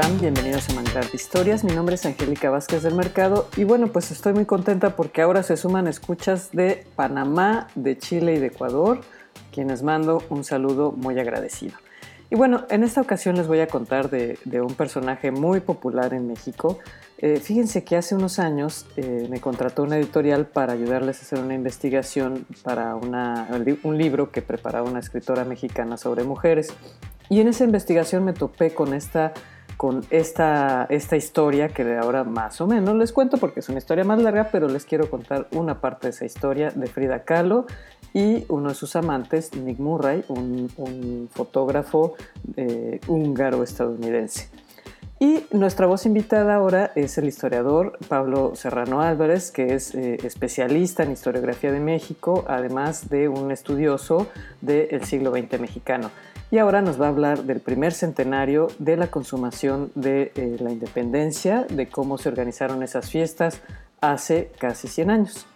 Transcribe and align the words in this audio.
Bienvenidos 0.00 0.70
a 0.70 0.72
Manglar 0.72 1.10
de 1.10 1.14
Historias. 1.14 1.62
Mi 1.62 1.74
nombre 1.74 1.94
es 1.94 2.06
Angélica 2.06 2.48
Vázquez 2.48 2.82
del 2.82 2.94
Mercado 2.94 3.48
y 3.56 3.64
bueno, 3.64 3.88
pues 3.88 4.10
estoy 4.10 4.32
muy 4.32 4.46
contenta 4.46 4.96
porque 4.96 5.20
ahora 5.20 5.42
se 5.42 5.58
suman 5.58 5.86
escuchas 5.86 6.52
de 6.52 6.86
Panamá, 6.96 7.68
de 7.74 7.98
Chile 7.98 8.34
y 8.34 8.38
de 8.38 8.46
Ecuador, 8.46 9.02
quienes 9.52 9.82
mando 9.82 10.22
un 10.30 10.42
saludo 10.42 10.90
muy 10.90 11.20
agradecido. 11.20 11.74
Y 12.30 12.34
bueno, 12.34 12.64
en 12.70 12.82
esta 12.82 13.02
ocasión 13.02 13.36
les 13.36 13.46
voy 13.46 13.60
a 13.60 13.66
contar 13.66 14.08
de, 14.08 14.38
un 14.62 14.74
personaje 14.74 15.30
muy 15.30 15.60
popular 15.60 16.14
en 16.14 16.26
México. 16.26 16.78
Eh, 17.18 17.38
fíjense 17.38 17.84
que 17.84 17.96
hace 17.96 18.14
unos 18.14 18.38
años 18.38 18.86
eh, 18.96 19.26
me 19.28 19.40
contrató 19.40 19.82
una 19.82 19.98
editorial 19.98 20.46
para 20.46 20.72
ayudarles 20.72 21.18
a 21.18 21.22
hacer 21.22 21.40
una 21.40 21.54
investigación 21.54 22.46
para 22.62 22.96
un 22.96 23.98
libro 23.98 24.32
que 24.32 24.40
preparaba 24.40 24.88
una 24.88 25.00
escritora 25.00 25.44
mexicana 25.44 25.98
sobre 25.98 26.24
mujeres. 26.24 26.72
Y 27.28 27.40
en 27.40 27.48
esa 27.48 27.64
investigación 27.64 28.24
me 28.24 28.32
topé 28.32 28.74
con 28.74 28.94
esta 28.94 29.34
con 29.80 30.04
esta, 30.10 30.86
esta 30.90 31.16
historia 31.16 31.68
que 31.68 31.84
de 31.84 31.96
ahora 31.96 32.22
más 32.22 32.60
o 32.60 32.66
menos 32.66 32.94
les 32.96 33.14
cuento 33.14 33.38
porque 33.38 33.60
es 33.60 33.68
una 33.70 33.78
historia 33.78 34.04
más 34.04 34.20
larga, 34.20 34.50
pero 34.52 34.68
les 34.68 34.84
quiero 34.84 35.08
contar 35.08 35.48
una 35.52 35.80
parte 35.80 36.08
de 36.08 36.10
esa 36.10 36.26
historia 36.26 36.70
de 36.70 36.86
Frida 36.86 37.24
Kahlo 37.24 37.64
y 38.12 38.44
uno 38.48 38.68
de 38.68 38.74
sus 38.74 38.94
amantes, 38.94 39.56
Nick 39.56 39.78
Murray, 39.78 40.22
un, 40.28 41.30
fotógrafo 41.32 42.12
eh, 42.58 43.00
húngaro-estadounidense. 43.08 44.50
Y 45.20 45.44
nuestra 45.52 45.86
voz 45.86 46.06
invitada 46.06 46.54
ahora 46.54 46.90
es 46.96 47.18
el 47.18 47.26
historiador 47.26 47.98
Pablo 48.08 48.56
Serrano 48.56 49.02
Álvarez, 49.02 49.52
que 49.52 49.74
es 49.74 49.94
eh, 49.94 50.16
especialista 50.24 51.02
en 51.02 51.12
historiografía 51.12 51.70
de 51.70 51.78
México, 51.78 52.44
además 52.48 53.08
de 53.10 53.28
un 53.28 53.52
estudioso 53.52 54.28
del 54.62 55.04
siglo 55.04 55.30
XX 55.30 55.60
mexicano 55.60 56.10
y 56.50 56.58
ahora 56.58 56.82
nos 56.82 57.00
va 57.00 57.06
a 57.06 57.10
hablar 57.10 57.44
del 57.44 57.60
primer 57.60 57.92
centenario 57.92 58.68
de 58.78 58.96
la 58.96 59.08
consumación 59.08 59.92
de 59.94 60.32
eh, 60.34 60.56
la 60.60 60.72
independencia, 60.72 61.64
de 61.68 61.88
cómo 61.88 62.18
se 62.18 62.28
organizaron 62.28 62.82
esas 62.82 63.08
fiestas 63.08 63.60
hace 64.00 64.50
casi 64.58 64.88
100 64.88 65.10
años. 65.10 65.46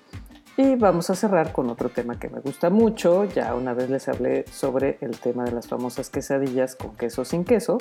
Y 0.56 0.76
vamos 0.76 1.10
a 1.10 1.16
cerrar 1.16 1.52
con 1.52 1.68
otro 1.68 1.88
tema 1.88 2.18
que 2.18 2.28
me 2.28 2.40
gusta 2.40 2.70
mucho. 2.70 3.24
Ya 3.24 3.54
una 3.54 3.74
vez 3.74 3.90
les 3.90 4.08
hablé 4.08 4.44
sobre 4.52 4.98
el 5.00 5.18
tema 5.18 5.44
de 5.44 5.50
las 5.50 5.66
famosas 5.66 6.10
quesadillas 6.10 6.76
con 6.76 6.94
queso 6.96 7.22
o 7.22 7.24
sin 7.24 7.44
queso. 7.44 7.78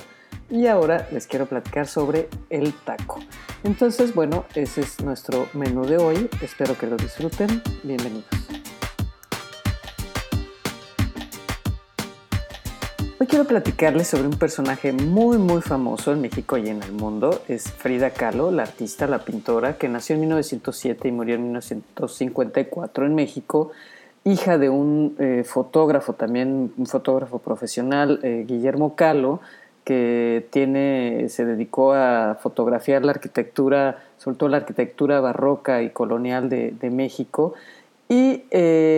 Y 0.50 0.66
ahora 0.66 1.08
les 1.12 1.28
quiero 1.28 1.46
platicar 1.46 1.86
sobre 1.86 2.30
el 2.50 2.74
taco. 2.74 3.20
Entonces, 3.64 4.16
bueno, 4.16 4.46
ese 4.56 4.82
es 4.82 5.02
nuestro 5.04 5.48
menú 5.54 5.86
de 5.86 5.98
hoy. 5.98 6.30
Espero 6.42 6.76
que 6.76 6.88
lo 6.88 6.98
disfruten. 6.98 7.62
Bienvenidos. 7.84 8.63
Hoy 13.24 13.28
quiero 13.28 13.46
platicarles 13.46 14.08
sobre 14.08 14.28
un 14.28 14.38
personaje 14.38 14.92
muy 14.92 15.38
muy 15.38 15.62
famoso 15.62 16.12
en 16.12 16.20
México 16.20 16.58
y 16.58 16.68
en 16.68 16.84
el 16.84 16.92
mundo. 16.92 17.42
Es 17.48 17.72
Frida 17.72 18.10
Kahlo, 18.10 18.52
la 18.52 18.64
artista, 18.64 19.08
la 19.08 19.20
pintora, 19.20 19.78
que 19.78 19.88
nació 19.88 20.16
en 20.16 20.20
1907 20.24 21.08
y 21.08 21.12
murió 21.14 21.36
en 21.36 21.44
1954 21.44 23.06
en 23.06 23.16
México, 23.16 23.72
hija 24.26 24.58
de 24.58 24.70
un 24.70 25.16
eh, 25.20 25.46
fotógrafo, 25.46 26.12
también 26.12 26.74
un 26.76 26.86
fotógrafo 26.86 27.40
profesional, 27.40 28.20
eh, 28.24 28.44
Guillermo 28.46 28.98
Kahlo, 28.98 29.40
que 29.86 30.46
tiene, 30.50 31.30
se 31.30 31.46
dedicó 31.46 31.94
a 31.94 32.38
fotografiar 32.42 33.06
la 33.06 33.14
arquitectura, 33.14 34.04
sobre 34.18 34.36
todo 34.36 34.50
la 34.50 34.58
arquitectura 34.58 35.22
barroca 35.22 35.82
y 35.82 35.92
colonial 35.92 36.50
de, 36.50 36.72
de 36.72 36.90
México 36.90 37.54
y, 38.10 38.44
eh, 38.52 38.93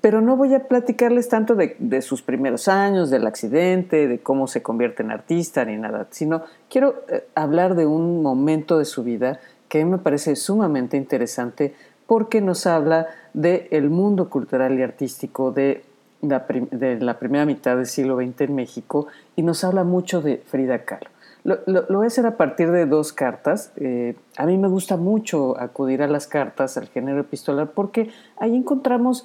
pero 0.00 0.20
no 0.20 0.36
voy 0.36 0.54
a 0.54 0.68
platicarles 0.68 1.28
tanto 1.28 1.54
de, 1.54 2.02
sus 2.02 2.22
primeros 2.22 2.68
años, 2.68 3.10
del 3.10 3.26
accidente, 3.26 4.06
de 4.06 4.18
cómo 4.18 4.46
se 4.46 4.62
convierte 4.62 5.02
en 5.02 5.10
artista 5.10 5.64
ni 5.64 5.76
nada, 5.76 6.06
sino 6.10 6.42
quiero 6.68 7.02
eh, 7.08 7.26
hablar 7.34 7.74
de 7.74 7.86
un 7.86 8.22
momento 8.22 8.78
de 8.78 8.84
su 8.84 9.02
vida 9.02 9.40
que 9.68 9.80
a 9.80 9.84
mí 9.84 9.90
me 9.90 9.98
parece 9.98 10.36
sumamente 10.36 10.96
interesante 10.96 11.74
porque 12.06 12.40
nos 12.40 12.66
habla 12.66 13.06
del 13.34 13.90
mundo 13.90 14.30
cultural 14.30 14.78
y 14.78 14.82
artístico 14.82 15.52
de 15.52 15.84
la, 16.22 16.46
de 16.48 17.00
la 17.00 17.18
primera 17.18 17.44
mitad 17.44 17.76
del 17.76 17.86
siglo 17.86 18.16
XX 18.16 18.42
en 18.42 18.54
México 18.54 19.06
y 19.36 19.42
nos 19.42 19.62
habla 19.64 19.84
mucho 19.84 20.22
de 20.22 20.38
Frida 20.38 20.84
Kahlo. 20.84 21.10
Lo, 21.44 21.84
voy 21.88 22.04
a 22.04 22.08
hacer 22.08 22.26
a 22.26 22.36
partir 22.36 22.70
de 22.72 22.84
dos 22.84 23.12
cartas. 23.12 23.72
Eh, 23.76 24.16
a 24.36 24.44
mí 24.44 24.58
me 24.58 24.68
gusta 24.68 24.96
mucho 24.96 25.58
acudir 25.58 26.02
a 26.02 26.08
las 26.08 26.26
cartas, 26.26 26.76
al 26.76 26.88
género 26.88 27.20
epistolar, 27.20 27.70
porque 27.70 28.10
ahí 28.36 28.54
encontramos 28.54 29.24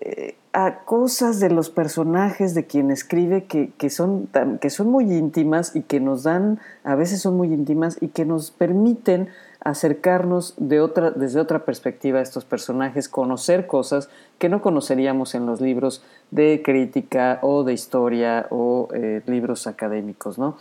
eh, 0.00 0.36
a 0.52 0.84
cosas 0.84 1.38
de 1.38 1.50
los 1.50 1.68
personajes 1.68 2.54
de 2.54 2.66
quien 2.66 2.90
escribe 2.90 3.44
que, 3.44 3.90
son, 3.90 4.28
que 4.60 4.70
son 4.70 4.88
muy 4.88 5.12
íntimas 5.12 5.76
y 5.76 5.82
que 5.82 6.00
nos 6.00 6.22
dan, 6.22 6.60
a 6.82 6.94
veces 6.94 7.20
son 7.20 7.36
muy 7.36 7.52
íntimas 7.52 7.98
y 8.00 8.08
que 8.08 8.24
nos 8.24 8.52
permiten 8.52 9.28
acercarnos 9.60 10.54
de 10.56 10.80
otra, 10.80 11.10
desde 11.10 11.40
otra 11.40 11.64
perspectiva 11.64 12.20
a 12.20 12.22
estos 12.22 12.44
personajes, 12.44 13.08
conocer 13.08 13.66
cosas 13.66 14.08
que 14.38 14.48
no 14.48 14.62
conoceríamos 14.62 15.34
en 15.34 15.44
los 15.44 15.60
libros 15.60 16.02
de 16.30 16.62
crítica 16.64 17.38
o 17.42 17.64
de 17.64 17.74
historia 17.74 18.46
o 18.50 18.88
eh, 18.94 19.22
libros 19.26 19.66
académicos, 19.66 20.38
¿no? 20.38 20.56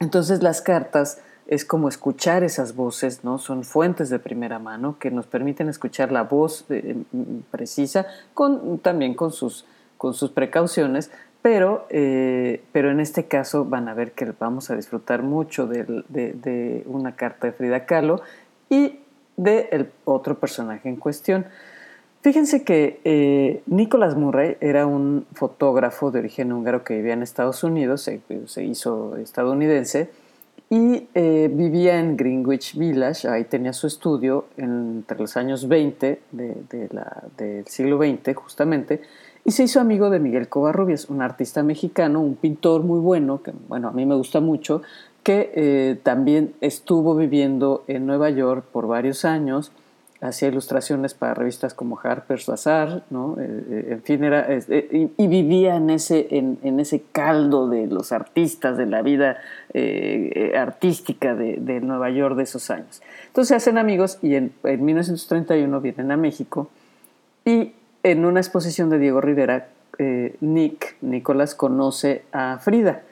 Entonces 0.00 0.42
las 0.42 0.62
cartas 0.62 1.20
es 1.48 1.64
como 1.64 1.88
escuchar 1.88 2.42
esas 2.42 2.74
voces, 2.74 3.22
¿no? 3.22 3.38
Son 3.38 3.62
fuentes 3.62 4.10
de 4.10 4.18
primera 4.18 4.58
mano 4.58 4.98
que 4.98 5.10
nos 5.10 5.26
permiten 5.26 5.68
escuchar 5.68 6.10
la 6.10 6.22
voz 6.22 6.64
eh, 6.70 6.96
precisa, 7.50 8.06
también 8.82 9.14
con 9.14 9.32
sus, 9.32 9.64
con 9.96 10.14
sus 10.14 10.30
precauciones, 10.30 11.10
pero, 11.42 11.86
eh, 11.90 12.62
pero 12.72 12.90
en 12.90 12.98
este 12.98 13.26
caso 13.26 13.64
van 13.64 13.88
a 13.88 13.94
ver 13.94 14.12
que 14.12 14.32
vamos 14.38 14.70
a 14.70 14.74
disfrutar 14.74 15.22
mucho 15.22 15.68
de, 15.68 16.82
una 16.86 17.14
carta 17.14 17.46
de 17.46 17.52
Frida 17.52 17.86
Kahlo 17.86 18.20
y 18.68 18.98
de 19.36 19.68
el 19.70 19.92
otro 20.04 20.40
personaje 20.40 20.88
en 20.88 20.96
cuestión. 20.96 21.46
Fíjense 22.22 22.64
que 22.64 23.00
eh, 23.04 23.62
Nicholas 23.66 24.16
Murray 24.16 24.56
era 24.60 24.86
un 24.86 25.26
fotógrafo 25.34 26.10
de 26.10 26.18
origen 26.18 26.52
húngaro 26.52 26.82
que 26.82 26.96
vivía 26.96 27.12
en 27.12 27.22
Estados 27.22 27.62
Unidos, 27.62 28.02
se, 28.02 28.64
hizo 28.64 29.16
estadounidense 29.16 30.10
y 30.68 31.06
eh, 31.14 31.48
vivía 31.52 32.00
en 32.00 32.16
Greenwich 32.16 32.76
Village, 32.76 33.28
ahí 33.28 33.44
tenía 33.44 33.72
su 33.72 33.86
estudio 33.86 34.46
entre 34.56 35.18
los 35.18 35.36
años 35.36 35.68
20 35.68 36.22
del 36.32 37.66
siglo 37.66 37.98
XX 37.98 38.34
justamente, 38.34 39.00
y 39.44 39.52
se 39.52 39.62
hizo 39.62 39.80
amigo 39.80 40.10
de 40.10 40.18
Miguel 40.18 40.48
Covarrubias, 40.48 41.08
un 41.08 41.22
artista 41.22 41.62
mexicano, 41.62 42.20
un 42.20 42.34
pintor 42.34 42.82
muy 42.82 42.98
bueno, 42.98 43.42
que 43.42 43.52
bueno, 43.68 43.88
a 43.88 43.92
mí 43.92 44.04
me 44.04 44.16
gusta 44.16 44.40
mucho, 44.40 44.82
que 45.22 45.52
eh, 45.54 45.98
también 46.02 46.54
estuvo 46.60 47.14
viviendo 47.14 47.84
en 47.86 48.06
Nueva 48.06 48.30
York 48.30 48.64
por 48.72 48.88
varios 48.88 49.24
años, 49.24 49.70
hacía 50.20 50.48
ilustraciones 50.48 51.14
para 51.14 51.34
revistas 51.34 51.74
como 51.74 51.98
Harper's 52.02 52.46
Bazaar, 52.46 53.04
¿no? 53.10 53.36
Eh, 53.38 53.64
eh, 53.70 53.86
en 53.90 54.02
fin, 54.02 54.24
era, 54.24 54.46
eh, 54.48 55.10
y, 55.16 55.26
vivía 55.26 55.76
en 55.76 55.90
ese, 55.90 56.28
en, 56.30 56.80
ese 56.80 57.02
caldo 57.12 57.68
de 57.68 57.86
los 57.86 58.12
artistas, 58.12 58.76
de 58.76 58.86
la 58.86 59.02
vida 59.02 59.38
artística 60.54 61.34
de, 61.34 61.80
Nueva 61.80 62.10
York 62.10 62.36
de 62.36 62.44
esos 62.44 62.70
años. 62.70 63.02
Entonces 63.26 63.48
se 63.48 63.54
hacen 63.56 63.78
amigos 63.78 64.18
y 64.22 64.34
en, 64.34 64.52
en 64.64 64.84
1931 64.84 65.80
vienen 65.80 66.10
a 66.10 66.16
México 66.16 66.70
y 67.44 67.74
en 68.02 68.24
una 68.24 68.40
exposición 68.40 68.88
de 68.88 68.98
Diego 68.98 69.20
Rivera, 69.20 69.68
Nick, 70.40 70.96
Nicolás, 71.02 71.54
conoce 71.54 72.24
a 72.32 72.58
Frida 72.58 73.02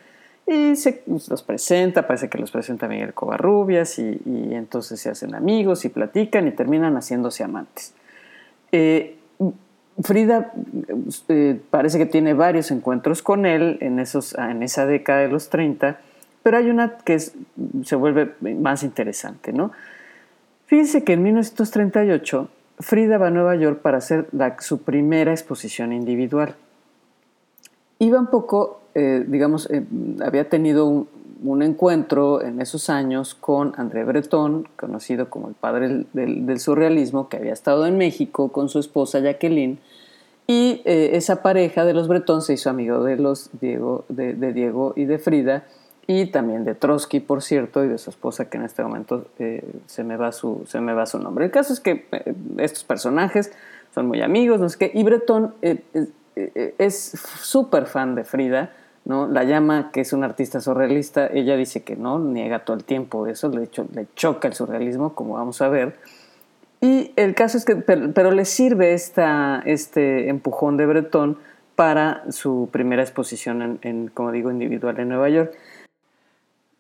y 0.47 0.77
se 0.77 1.03
los 1.07 1.43
presenta, 1.43 2.07
parece 2.07 2.29
que 2.29 2.39
los 2.39 2.51
presenta 2.51 2.87
Miguel 2.87 3.15
Covarrubias 3.15 3.99
y, 3.99 4.21
y 4.25 4.55
entonces 4.55 5.01
se 5.01 5.11
hacen 5.11 5.35
amigos 5.35 5.85
y 5.85 5.89
platican 5.89 6.47
y 6.47 6.51
terminan 6.51 6.95
haciéndose 6.95 7.45
amantes. 7.45 7.95
Eh, 8.73 9.17
Frida 10.03 10.53
eh, 11.29 11.61
parece 11.71 11.99
que 11.99 12.07
tiene 12.07 12.35
varios 12.35 12.73
encuentros 12.73 13.23
con 13.23 13.47
él 13.47 13.79
en, 13.81 14.01
esos, 14.01 14.35
en 14.35 14.63
esa 14.65 14.87
década 14.87 15.21
de 15.21 15.29
los 15.29 15.49
30, 15.51 16.01
pero 16.43 16.57
hay 16.57 16.69
una 16.69 16.99
que 16.99 17.19
se 17.21 17.97
vuelve 17.97 18.35
más 18.41 18.83
interesante, 18.83 19.53
¿no? 19.53 19.71
Fíjense 20.67 21.05
que 21.05 21.13
en 21.13 21.23
1938 21.23 22.49
Frida 22.81 23.19
va 23.19 23.29
a 23.29 23.31
Nueva 23.31 23.55
York 23.55 23.81
para 23.83 23.99
hacer 23.99 24.27
su 24.59 24.83
primera 24.83 25.31
exposición 25.31 25.93
individual. 25.93 26.57
Iba 28.01 28.19
un 28.19 28.27
poco 28.27 28.81
eh, 28.95 29.25
digamos, 29.27 29.69
eh, 29.71 29.85
había 30.25 30.49
tenido 30.49 30.87
un, 30.87 31.63
encuentro 31.63 32.43
en 32.43 32.61
esos 32.61 32.89
años 32.89 33.35
con 33.35 33.73
André 33.77 34.05
Breton, 34.05 34.69
conocido 34.77 35.29
como 35.29 35.49
el 35.49 35.55
padre 35.55 36.07
del, 36.13 36.61
surrealismo, 36.61 37.29
que 37.29 37.37
había 37.37 37.53
estado 37.53 37.87
en 37.87 37.99
México 37.99 38.51
con 38.53 38.69
su 38.69 38.79
esposa 38.79 39.19
Jacqueline, 39.19 39.79
y 40.47 40.81
eh, 40.85 41.11
esa 41.15 41.43
pareja 41.43 41.85
de 41.85 41.93
los 41.93 42.07
Breton 42.07 42.41
se 42.41 42.55
hizo 42.55 42.71
amigo 42.71 43.03
de, 43.03 43.17
los 43.17 43.51
Diego, 43.61 44.05
de, 44.09 44.35
Diego 44.53 44.95
y 44.97 45.05
de 45.07 45.19
Frida, 45.19 45.65
y 46.07 46.27
también 46.27 46.65
de 46.65 46.75
Trotsky, 46.75 47.21
por 47.21 47.43
cierto, 47.43 47.85
y 47.85 47.89
de 47.89 47.99
su 47.99 48.11
esposa, 48.11 48.49
que 48.49 48.59
en 48.59 48.65
este 48.65 48.83
momento 48.83 49.27
se, 49.87 50.05
me 50.05 50.17
va 50.17 50.33
su, 50.33 50.63
se 50.67 50.81
me 50.81 50.95
va 50.95 51.05
su 51.07 51.19
nombre. 51.19 51.47
El 51.47 51.51
caso 51.51 51.73
es 51.73 51.81
que 51.81 52.07
estos 52.59 52.85
personajes 52.85 53.53
son 53.95 54.07
muy 54.07 54.23
amigos, 54.23 54.61
no 54.61 54.69
sé 54.69 54.79
qué, 54.79 54.91
y 54.95 55.03
Breton 55.03 55.55
es 56.79 57.13
súper 57.41 57.87
fan 57.87 58.15
de 58.15 58.25
Frida, 58.25 58.71
¿no? 59.05 59.27
La 59.27 59.45
llama 59.45 59.91
que 59.93 60.01
es 60.01 60.13
una 60.13 60.27
artista 60.27 60.61
surrealista, 60.61 61.27
ella 61.27 61.57
dice 61.57 61.83
que 61.83 61.97
no, 61.97 62.19
niega 62.19 62.65
todo 62.65 62.77
el 62.77 62.85
tiempo 62.85 63.27
eso, 63.27 63.51
de 63.51 63.65
hecho 63.65 63.87
le 63.93 64.07
choca 64.15 64.49
el 64.49 64.55
surrealismo, 64.55 65.15
como 65.15 65.35
vamos 65.35 65.61
a 65.63 65.69
ver. 65.69 65.97
Y 66.81 67.13
el 67.17 67.35
caso 67.35 67.57
es 67.57 67.65
que, 67.65 67.77
pero, 67.77 68.31
le 68.31 68.45
sirve 68.45 68.93
esta, 68.93 69.63
este 69.65 70.29
empujón 70.29 70.77
de 70.77 70.85
Breton 70.85 71.39
para 71.77 72.31
su 72.31 72.69
primera 72.71 73.03
exposición, 73.03 73.79
en, 73.81 74.09
como 74.09 74.33
digo, 74.33 74.51
individual 74.51 75.01
en 75.01 75.09
Nueva 75.09 75.31
York. 75.31 75.55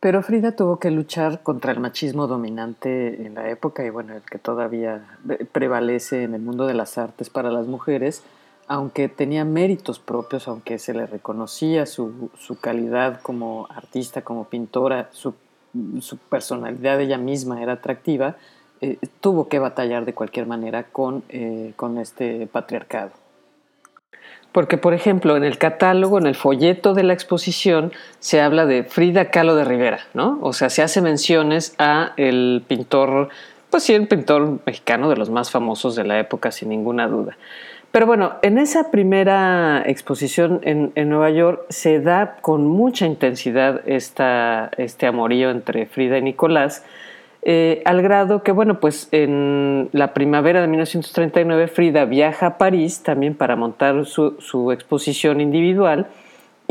Pero 0.00 0.22
Frida 0.22 0.54
tuvo 0.54 0.78
que 0.78 0.90
luchar 0.90 1.42
contra 1.42 1.72
el 1.72 1.80
machismo 1.80 2.26
dominante 2.26 3.26
en 3.26 3.34
la 3.34 3.48
época 3.48 3.82
y 3.86 3.88
bueno, 3.88 4.14
el 4.14 4.20
que 4.20 4.38
todavía 4.38 5.06
prevalece 5.52 6.24
en 6.24 6.34
el 6.34 6.42
mundo 6.42 6.66
de 6.66 6.74
las 6.74 6.98
artes 6.98 7.30
para 7.30 7.50
las 7.50 7.66
mujeres, 7.66 8.22
aunque 8.66 9.08
tenía 9.08 9.44
méritos 9.44 9.98
propios, 9.98 10.48
aunque 10.48 10.78
se 10.78 10.94
le 10.94 11.06
reconocía 11.06 11.86
su, 11.86 12.30
calidad 12.60 13.20
como 13.20 13.66
artista, 13.70 14.22
como 14.22 14.44
pintora, 14.44 15.08
su, 15.12 15.34
personalidad 16.28 17.00
ella 17.00 17.18
misma 17.18 17.62
era 17.62 17.74
atractiva, 17.74 18.36
eh, 18.80 18.98
tuvo 19.20 19.48
que 19.48 19.58
batallar 19.58 20.04
de 20.04 20.14
cualquier 20.14 20.46
manera 20.46 20.84
con, 20.84 21.24
eh, 21.28 21.72
con 21.76 21.98
este 21.98 22.46
patriarcado. 22.46 23.10
Porque, 24.54 24.78
por 24.78 24.94
ejemplo, 24.94 25.36
en 25.36 25.42
el 25.42 25.58
catálogo, 25.58 26.16
en 26.16 26.28
el 26.28 26.36
folleto 26.36 26.94
de 26.94 27.02
la 27.02 27.12
exposición, 27.12 27.92
se 28.20 28.40
habla 28.40 28.66
de 28.66 28.84
Frida 28.84 29.32
Kahlo 29.32 29.56
de 29.56 29.64
Rivera, 29.64 29.98
¿no? 30.14 30.38
O 30.42 30.52
sea, 30.52 30.70
se 30.70 30.80
hace 30.80 31.00
menciones 31.00 31.74
a 31.78 32.12
el 32.16 32.62
pintor, 32.68 33.30
pues 33.68 33.82
sí, 33.82 33.94
el 33.94 34.06
pintor 34.06 34.60
mexicano 34.64 35.10
de 35.10 35.16
los 35.16 35.28
más 35.28 35.50
famosos 35.50 35.96
de 35.96 36.04
la 36.04 36.20
época, 36.20 36.52
sin 36.52 36.68
ninguna 36.68 37.08
duda. 37.08 37.36
Pero 37.94 38.06
bueno, 38.06 38.32
en 38.42 38.58
esa 38.58 38.90
primera 38.90 39.84
exposición 39.86 40.60
en, 40.64 41.08
Nueva 41.08 41.30
York 41.30 41.64
se 41.68 42.00
da 42.00 42.38
con 42.40 42.66
mucha 42.66 43.06
intensidad 43.06 43.82
esta, 43.86 44.72
este 44.78 45.06
amorío 45.06 45.50
entre 45.50 45.86
Frida 45.86 46.18
y 46.18 46.22
Nicolás, 46.22 46.84
eh, 47.42 47.82
al 47.84 48.02
grado 48.02 48.42
que, 48.42 48.50
bueno, 48.50 48.80
pues 48.80 49.06
en 49.12 49.90
la 49.92 50.12
primavera 50.12 50.60
de 50.60 50.66
1939 50.66 51.68
Frida 51.68 52.04
viaja 52.04 52.46
a 52.46 52.58
París 52.58 53.04
también 53.04 53.36
para 53.36 53.54
montar 53.54 54.04
su 54.06 54.72
exposición 54.72 55.40
individual 55.40 56.08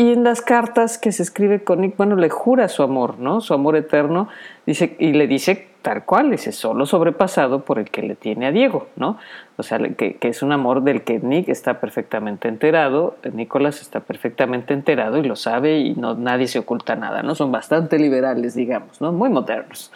y 0.03 0.11
en 0.11 0.25
las 0.25 0.41
cartas 0.41 0.97
que 0.97 1.13
se 1.13 1.23
escribe 1.23 1.63
con 1.63 1.79
Nick, 1.79 1.95
bueno, 1.95 2.17
le 2.17 2.29
jura 2.29 2.67
su 2.67 2.83
amor, 2.83 3.19
¿no? 3.19 3.39
Su 3.39 3.53
amor 3.53 3.77
eterno, 3.77 4.27
dice, 4.65 4.97
y 4.99 5.13
le 5.13 5.27
dice 5.27 5.67
tal 5.81 6.03
cual, 6.03 6.29
dice, 6.29 6.51
solo 6.51 6.85
sobrepasado 6.85 7.63
por 7.63 7.79
el 7.79 7.89
que 7.89 8.01
le 8.01 8.15
tiene 8.15 8.47
a 8.47 8.51
Diego, 8.51 8.87
¿no? 8.97 9.17
O 9.55 9.63
sea, 9.63 9.79
que, 9.79 10.17
es 10.21 10.43
un 10.43 10.51
amor 10.51 10.83
del 10.83 11.03
que 11.03 11.19
Nick 11.19 11.47
está 11.47 11.79
perfectamente 11.79 12.49
enterado, 12.49 13.15
Nicolás 13.31 13.81
está 13.81 14.01
perfectamente 14.01 14.73
enterado 14.73 15.19
y 15.19 15.23
lo 15.23 15.37
sabe 15.37 15.79
y 15.79 15.95
no, 15.95 16.15
nadie 16.15 16.47
se 16.47 16.59
oculta 16.59 16.97
nada, 16.97 17.23
¿no? 17.23 17.33
Son 17.33 17.53
bastante 17.53 17.97
liberales, 17.97 18.55
digamos, 18.55 18.99
¿no? 18.99 19.13
Muy 19.13 19.29
modernos. 19.29 19.93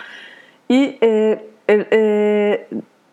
Y 0.69 0.97
eh, 1.01 1.49
eh, 1.67 2.67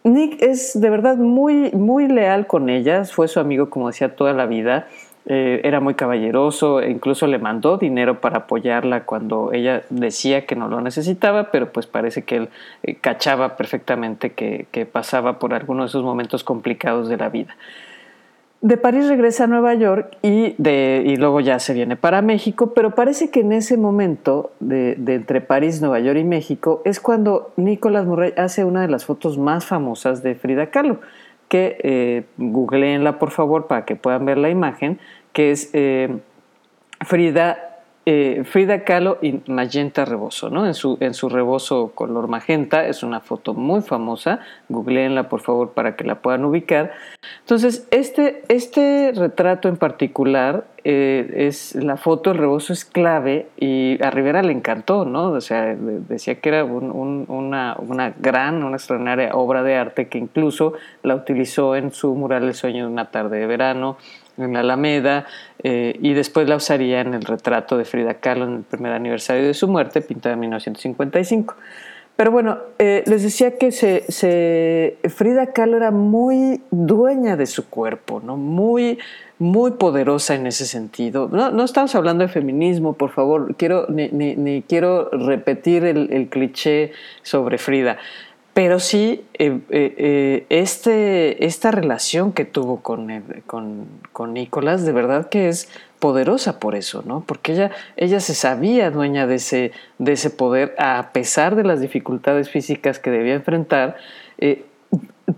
Nick 0.04 0.40
es 0.42 0.80
de 0.80 0.90
verdad 0.90 1.16
muy, 1.16 1.72
muy 1.72 2.06
leal 2.06 2.46
con 2.46 2.68
ella, 2.68 3.04
fue 3.04 3.26
su 3.26 3.40
amigo, 3.40 3.68
como 3.68 3.88
decía, 3.88 4.14
toda 4.14 4.32
la 4.32 4.46
vida. 4.46 4.86
Eh, 5.26 5.62
era 5.64 5.80
muy 5.80 5.94
caballeroso, 5.94 6.82
e 6.82 6.90
incluso 6.90 7.26
le 7.26 7.38
mandó 7.38 7.78
dinero 7.78 8.20
para 8.20 8.40
apoyarla 8.40 9.04
cuando 9.04 9.54
ella 9.54 9.82
decía 9.88 10.44
que 10.44 10.54
no 10.54 10.68
lo 10.68 10.82
necesitaba, 10.82 11.50
pero 11.50 11.72
pues 11.72 11.86
parece 11.86 12.24
que 12.24 12.36
él 12.36 12.48
eh, 12.82 12.96
cachaba 12.96 13.56
perfectamente 13.56 14.32
que, 14.32 14.66
pasaba 14.92 15.38
por 15.38 15.54
algunos 15.54 15.86
de 15.86 15.88
esos 15.88 16.04
momentos 16.04 16.44
complicados 16.44 17.08
de 17.08 17.16
la 17.16 17.30
vida. 17.30 17.56
De 18.60 18.76
París 18.76 19.08
regresa 19.08 19.44
a 19.44 19.46
Nueva 19.46 19.74
York 19.74 20.16
y, 20.20 20.54
de, 20.58 21.02
y 21.06 21.16
luego 21.16 21.40
ya 21.40 21.58
se 21.58 21.72
viene 21.72 21.96
para 21.96 22.20
México, 22.20 22.72
pero 22.74 22.94
parece 22.94 23.30
que 23.30 23.40
en 23.40 23.52
ese 23.52 23.78
momento 23.78 24.52
de, 24.60 24.92
entre 25.06 25.40
París, 25.40 25.80
Nueva 25.80 26.00
York 26.00 26.18
y 26.18 26.24
México 26.24 26.82
es 26.84 27.00
cuando 27.00 27.52
Nicolás 27.56 28.04
Murray 28.04 28.34
hace 28.36 28.64
una 28.64 28.82
de 28.82 28.88
las 28.88 29.06
fotos 29.06 29.38
más 29.38 29.64
famosas 29.64 30.22
de 30.22 30.34
Frida 30.34 30.66
Kahlo 30.66 30.98
que 31.48 31.76
eh, 31.82 32.24
googleenla 32.36 33.18
por 33.18 33.30
favor 33.30 33.66
para 33.66 33.84
que 33.84 33.96
puedan 33.96 34.24
ver 34.24 34.38
la 34.38 34.50
imagen, 34.50 34.98
que 35.32 35.50
es 35.50 35.70
eh, 35.72 36.18
Frida 37.00 37.74
eh, 38.06 38.42
Frida 38.44 38.84
Kahlo 38.84 39.18
y 39.22 39.40
Magenta 39.46 40.04
Rebozo, 40.04 40.50
¿no? 40.50 40.66
En 40.66 40.74
su, 40.74 40.98
en 41.00 41.14
su 41.14 41.30
rebozo 41.30 41.92
color 41.94 42.28
magenta, 42.28 42.86
es 42.86 43.02
una 43.02 43.20
foto 43.20 43.54
muy 43.54 43.80
famosa, 43.80 44.40
googleenla 44.68 45.30
por 45.30 45.40
favor 45.40 45.72
para 45.72 45.96
que 45.96 46.04
la 46.04 46.16
puedan 46.20 46.44
ubicar. 46.44 46.92
Entonces, 47.40 47.88
este, 47.90 48.42
este 48.48 49.12
retrato 49.14 49.68
en 49.68 49.78
particular 49.78 50.66
eh, 50.86 51.46
es 51.48 51.74
la 51.74 51.96
foto, 51.96 52.32
el 52.32 52.38
rebozo 52.38 52.74
es 52.74 52.84
clave 52.84 53.48
y 53.56 54.02
a 54.02 54.10
Rivera 54.10 54.42
le 54.42 54.52
encantó, 54.52 55.06
¿no? 55.06 55.30
O 55.30 55.40
sea, 55.40 55.74
decía 55.74 56.34
que 56.36 56.50
era 56.50 56.64
una, 56.64 57.74
una, 57.78 58.14
gran, 58.18 58.62
una 58.62 58.76
extraordinaria 58.76 59.34
obra 59.34 59.62
de 59.62 59.76
arte 59.76 60.08
que 60.08 60.18
incluso 60.18 60.74
la 61.02 61.14
utilizó 61.14 61.74
en 61.74 61.90
su 61.90 62.14
mural 62.14 62.44
El 62.44 62.54
sueño 62.54 62.86
de 62.86 62.92
una 62.92 63.10
tarde 63.10 63.38
de 63.38 63.46
verano, 63.46 63.96
en 64.36 64.52
la 64.52 64.60
Alameda 64.60 65.26
eh, 65.62 65.96
y 66.00 66.12
después 66.12 66.48
la 66.48 66.56
usaría 66.56 67.00
en 67.00 67.14
el 67.14 67.22
retrato 67.22 67.78
de 67.78 67.84
Frida 67.84 68.14
Kahlo 68.14 68.44
en 68.44 68.54
el 68.56 68.62
primer 68.62 68.92
aniversario 68.92 69.46
de 69.46 69.54
su 69.54 69.68
muerte, 69.68 70.02
pintado 70.02 70.34
en 70.34 70.40
1955. 70.40 71.54
Pero 72.16 72.30
bueno, 72.30 72.58
eh, 72.78 73.02
les 73.06 73.22
decía 73.22 73.58
que 73.58 73.72
se, 73.72 74.98
Frida 75.08 75.52
Kahlo 75.52 75.76
era 75.76 75.90
muy 75.90 76.62
dueña 76.70 77.36
de 77.36 77.46
su 77.46 77.68
cuerpo, 77.68 78.20
¿no? 78.24 78.36
muy, 78.36 78.98
muy 79.38 79.72
poderosa 79.72 80.34
en 80.34 80.46
ese 80.46 80.66
sentido. 80.66 81.28
No, 81.30 81.64
estamos 81.64 81.94
hablando 81.94 82.22
de 82.22 82.28
feminismo, 82.28 82.92
por 82.94 83.10
favor, 83.10 83.54
quiero, 83.56 83.86
ni, 83.88 84.62
quiero 84.68 85.10
repetir 85.10 85.84
el, 85.84 86.12
el 86.12 86.28
cliché 86.28 86.92
sobre 87.22 87.58
Frida. 87.58 87.98
Pero 88.54 88.78
sí, 88.78 89.24
eh, 89.34 89.58
eh, 89.70 89.94
eh, 89.98 90.46
este, 90.48 91.44
esta 91.44 91.72
relación 91.72 92.32
que 92.32 92.44
tuvo 92.44 92.82
con, 92.82 93.08
con, 93.46 93.86
con, 94.12 94.32
Nicolás, 94.32 94.86
de 94.86 94.92
verdad 94.92 95.28
que 95.28 95.48
es 95.48 95.68
poderosa 95.98 96.60
por 96.60 96.76
eso, 96.76 97.02
¿no? 97.04 97.24
Porque 97.26 97.52
ella, 97.52 97.72
ella 97.96 98.20
se 98.20 98.32
sabía 98.32 98.92
dueña 98.92 99.26
de 99.26 99.34
ese, 99.36 99.72
de 99.98 100.12
ese 100.12 100.30
poder, 100.30 100.72
a 100.78 101.10
pesar 101.12 101.56
de 101.56 101.64
las 101.64 101.80
dificultades 101.80 102.48
físicas 102.48 103.00
que 103.00 103.10
debía 103.10 103.34
enfrentar, 103.34 103.96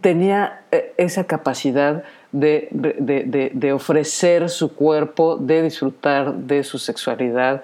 tenía 0.02 0.60
esa 0.98 1.24
capacidad 1.24 2.04
de, 2.40 2.68
de, 2.70 3.50
de, 3.52 3.72
ofrecer 3.72 4.48
su 4.48 4.74
cuerpo, 4.74 5.36
de 5.36 5.62
disfrutar 5.62 6.34
de 6.34 6.64
su 6.64 6.78
sexualidad 6.78 7.62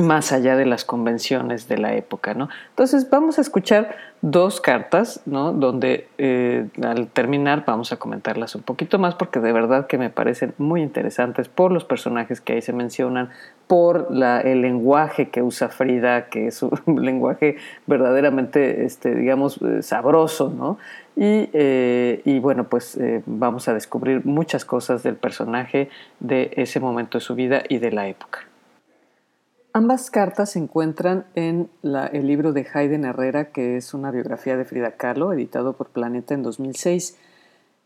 más 0.00 0.32
allá 0.32 0.56
de 0.56 0.66
las 0.66 0.84
convenciones 0.84 1.68
de 1.68 1.78
la 1.78 1.94
época, 1.94 2.34
¿no? 2.34 2.48
Entonces 2.70 3.08
vamos 3.10 3.38
a 3.38 3.42
escuchar 3.42 3.96
dos 4.22 4.60
cartas, 4.60 5.20
¿no? 5.26 5.52
Donde 5.52 6.08
eh, 6.18 6.68
al 6.82 7.08
terminar 7.08 7.64
vamos 7.66 7.92
a 7.92 7.96
comentarlas 7.96 8.54
un 8.54 8.62
poquito 8.62 8.98
más 8.98 9.14
porque 9.14 9.40
de 9.40 9.52
verdad 9.52 9.86
que 9.86 9.98
me 9.98 10.10
parecen 10.10 10.54
muy 10.58 10.82
interesantes 10.82 11.48
por 11.48 11.72
los 11.72 11.84
personajes 11.84 12.40
que 12.40 12.54
ahí 12.54 12.62
se 12.62 12.72
mencionan, 12.72 13.30
por 13.66 14.08
el 14.10 14.62
lenguaje 14.62 15.30
que 15.30 15.42
usa 15.42 15.68
Frida, 15.68 16.26
que 16.26 16.48
es 16.48 16.62
un 16.62 16.80
lenguaje 17.04 17.56
verdaderamente, 17.86 18.84
este, 18.84 19.14
digamos, 19.14 19.60
eh, 19.62 19.82
sabroso, 19.82 20.50
¿no? 20.50 20.78
Y, 21.16 21.50
eh, 21.52 22.22
y 22.24 22.38
bueno, 22.38 22.68
pues 22.68 22.98
vamos 23.26 23.68
a 23.68 23.74
descubrir 23.74 24.24
muchas 24.24 24.64
cosas 24.64 25.02
del 25.02 25.16
personaje 25.16 25.90
de 26.20 26.52
ese 26.56 26.80
momento 26.80 27.18
de 27.18 27.24
su 27.24 27.34
vida 27.34 27.62
y 27.68 27.78
de 27.78 27.92
la 27.92 28.08
época. 28.08 28.40
Ambas 29.72 30.10
cartas 30.10 30.50
se 30.50 30.58
encuentran 30.58 31.26
en 31.36 31.70
el 31.84 32.26
libro 32.26 32.52
de 32.52 32.66
Hayden 32.72 33.04
Herrera, 33.04 33.52
que 33.52 33.76
es 33.76 33.94
una 33.94 34.10
biografía 34.10 34.56
de 34.56 34.64
Frida 34.64 34.96
Kahlo, 34.96 35.32
editado 35.32 35.74
por 35.74 35.90
Planeta 35.90 36.34
en 36.34 36.42
2006. 36.42 37.16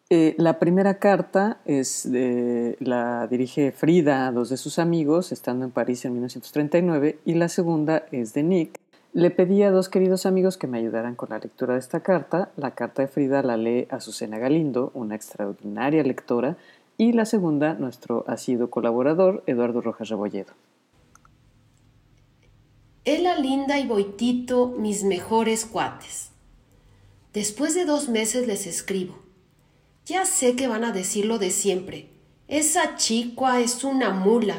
Eh, 0.09 0.35
la 0.38 0.59
primera 0.59 0.99
carta 0.99 1.59
es 1.66 2.07
la 2.07 3.26
dirige 3.26 3.71
Frida 3.73 4.26
a 4.26 4.33
dos 4.33 4.49
de 4.49 4.57
sus 4.57 4.78
amigos, 4.78 5.31
estando 5.31 5.66
en 5.66 5.73
París 5.73 6.07
en 6.07 6.12
1939, 6.12 7.19
y 7.26 7.35
la 7.35 7.50
segunda 7.50 8.04
es 8.12 8.33
de 8.33 8.43
Nick. 8.45 8.81
Le 9.14 9.30
pedí 9.30 9.62
a 9.62 9.71
dos 9.71 9.88
queridos 9.88 10.26
amigos 10.26 10.56
que 10.56 10.66
me 10.66 10.78
ayudaran 10.78 11.14
con 11.14 11.28
la 11.30 11.38
lectura 11.38 11.75
de 11.75 11.78
esta 11.78 12.00
carta. 12.00 12.50
La 12.56 12.73
carta 12.73 13.02
de 13.02 13.06
Frida 13.06 13.44
la 13.44 13.56
lee 13.56 13.87
Azucena 13.88 14.38
Galindo, 14.38 14.90
una 14.92 15.14
extraordinaria 15.14 16.02
lectora, 16.02 16.56
y 16.99 17.12
la 17.12 17.25
segunda, 17.25 17.75
nuestro 17.75 18.25
asido 18.26 18.71
colaborador, 18.71 19.44
Eduardo 19.47 19.80
Rojas 19.83 20.09
Rebolledo. 20.09 20.52
Ella 23.04 23.38
Linda 23.38 23.78
y 23.78 23.87
Boitito, 23.87 24.75
mis 24.76 25.04
mejores 25.04 25.64
cuates. 25.64 26.30
Después 27.33 27.76
de 27.76 27.85
dos 27.85 28.09
meses 28.09 28.49
les 28.49 28.66
escribo. 28.66 29.21
Ya 30.06 30.26
sé 30.26 30.56
que 30.56 30.66
van 30.66 30.83
a 30.83 30.90
decir 30.90 31.26
lo 31.26 31.38
de 31.38 31.50
siempre. 31.50 32.09
Esa 32.49 32.97
chicua 32.97 33.61
es 33.61 33.85
una 33.85 34.11
mula. 34.11 34.56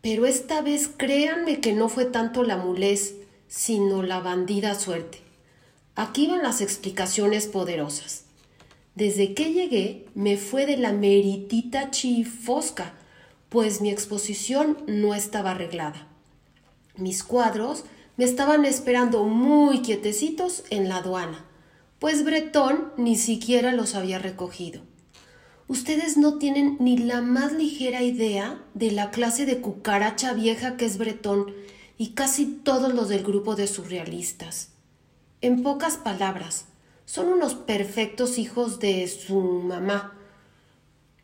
Pero 0.00 0.24
esta 0.24 0.62
vez 0.62 0.88
créanme 0.88 1.60
que 1.60 1.74
no 1.74 1.90
fue 1.90 2.06
tanto 2.06 2.44
la 2.44 2.56
mulez, 2.56 3.18
sino 3.48 4.02
la 4.02 4.20
bandida 4.20 4.74
suerte. 4.74 5.18
Aquí 5.96 6.26
van 6.26 6.42
las 6.42 6.60
explicaciones 6.60 7.46
poderosas. 7.46 8.24
Desde 8.94 9.34
que 9.34 9.52
llegué 9.52 10.06
me 10.14 10.36
fue 10.36 10.66
de 10.66 10.76
la 10.76 10.92
meritita 10.92 11.90
chifosca 11.90 12.94
pues 13.48 13.80
mi 13.80 13.90
exposición 13.90 14.78
no 14.86 15.14
estaba 15.14 15.52
arreglada. 15.52 16.06
Mis 16.96 17.22
cuadros 17.22 17.84
me 18.16 18.24
estaban 18.24 18.64
esperando 18.64 19.24
muy 19.24 19.80
quietecitos 19.80 20.64
en 20.70 20.88
la 20.88 20.96
aduana, 20.96 21.44
pues 21.98 22.24
Bretón 22.24 22.92
ni 22.96 23.16
siquiera 23.16 23.72
los 23.72 23.94
había 23.94 24.18
recogido. 24.18 24.82
Ustedes 25.66 26.16
no 26.16 26.38
tienen 26.38 26.76
ni 26.80 26.96
la 26.98 27.20
más 27.20 27.52
ligera 27.52 28.02
idea 28.02 28.62
de 28.74 28.90
la 28.90 29.10
clase 29.10 29.46
de 29.46 29.60
cucaracha 29.60 30.32
vieja 30.32 30.76
que 30.76 30.86
es 30.86 30.98
Bretón 30.98 31.54
y 31.98 32.10
casi 32.10 32.46
todos 32.46 32.94
los 32.94 33.08
del 33.08 33.24
grupo 33.24 33.56
de 33.56 33.66
surrealistas. 33.66 34.70
En 35.40 35.62
pocas 35.62 35.96
palabras, 35.96 36.66
son 37.04 37.28
unos 37.28 37.54
perfectos 37.54 38.38
hijos 38.38 38.78
de 38.78 39.06
su 39.08 39.40
mamá. 39.40 40.14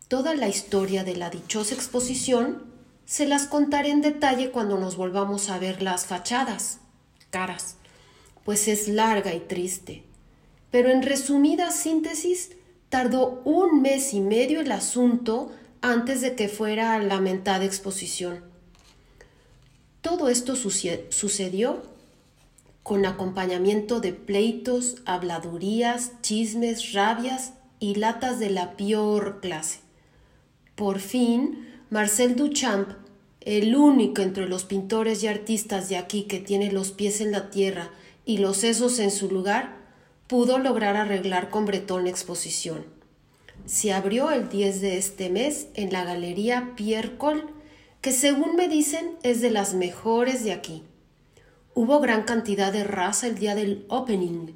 Toda 0.09 0.35
la 0.35 0.49
historia 0.49 1.05
de 1.05 1.17
la 1.17 1.31
dichosa 1.31 1.75
exposición 1.75 2.65
se 3.05 3.27
las 3.27 3.47
contaré 3.47 3.91
en 3.91 4.01
detalle 4.01 4.51
cuando 4.51 4.79
nos 4.79 4.97
volvamos 4.97 5.49
a 5.49 5.59
ver 5.59 5.83
las 5.83 6.07
fachadas, 6.07 6.79
caras, 7.31 7.77
pues 8.45 8.67
es 8.67 8.89
larga 8.89 9.35
y 9.35 9.41
triste. 9.41 10.05
Pero 10.71 10.91
en 10.91 11.03
resumida 11.03 11.71
síntesis, 11.71 12.51
tardó 12.89 13.43
un 13.45 13.83
mes 13.83 14.13
y 14.15 14.21
medio 14.21 14.61
el 14.61 14.73
asunto 14.73 15.53
antes 15.83 16.21
de 16.21 16.35
que 16.35 16.49
fuera 16.49 16.99
lamentada 16.99 17.65
exposición. 17.65 18.54
Todo 20.05 20.29
esto 20.29 20.55
sucedió 20.55 21.83
con 22.83 23.07
acompañamiento 23.07 24.01
de 24.01 24.13
pleitos, 24.13 24.97
habladurías, 25.07 26.13
chismes, 26.21 26.93
rabias 26.93 27.55
y 27.81 27.95
latas 27.95 28.39
de 28.39 28.51
la 28.51 28.77
peor 28.77 29.41
clase. 29.41 29.79
Por 30.75 30.99
fin, 30.99 31.67
Marcel 31.89 32.37
Duchamp, 32.37 32.91
el 33.41 33.75
único 33.75 34.21
entre 34.21 34.47
los 34.47 34.65
pintores 34.65 35.23
y 35.23 35.29
artistas 35.29 35.89
de 35.89 35.97
aquí 35.97 36.25
que 36.25 36.39
tiene 36.39 36.71
los 36.71 36.91
pies 36.93 37.23
en 37.23 37.33
la 37.33 37.49
tierra 37.49 37.91
y 38.27 38.37
los 38.37 38.59
sesos 38.59 38.99
en 38.99 39.11
su 39.11 39.31
lugar, 39.31 39.79
pudo 40.27 40.59
lograr 40.59 40.97
arreglar 40.97 41.49
con 41.49 41.65
Bretón 41.65 42.05
la 42.05 42.11
exposición. 42.11 42.85
Se 43.65 43.95
abrió 43.95 44.31
el 44.33 44.51
10 44.51 44.83
de 44.83 44.99
este 44.99 45.31
mes 45.31 45.69
en 45.73 45.95
la 45.95 46.05
Galería 46.05 46.75
Pierre 46.77 47.17
Col, 47.17 47.54
que 48.05 48.13
según 48.13 48.55
me 48.55 48.69
dicen 48.69 49.17
es 49.23 49.41
de 49.41 49.51
las 49.51 49.73
mejores 49.73 50.45
de 50.45 50.53
aquí. 50.53 50.83
Hubo 51.73 52.01
gran 52.01 52.25
cantidad 52.25 52.71
de 52.71 52.85
raza 52.85 53.27
el 53.27 53.39
día 53.39 53.55
del 53.55 53.87
opening. 53.89 54.49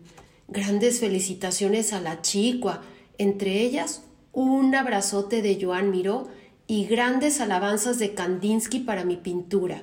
Grandes 0.48 1.00
felicitaciones 1.00 1.94
a 1.94 2.00
la 2.02 2.20
chicua, 2.20 2.82
entre 3.16 3.62
ellas 3.62 4.02
un 4.34 4.74
abrazote 4.74 5.40
de 5.40 5.58
Joan 5.58 5.90
Miró 5.90 6.28
y 6.66 6.84
grandes 6.84 7.40
alabanzas 7.40 7.98
de 7.98 8.12
Kandinsky 8.12 8.80
para 8.80 9.06
mi 9.06 9.16
pintura. 9.16 9.82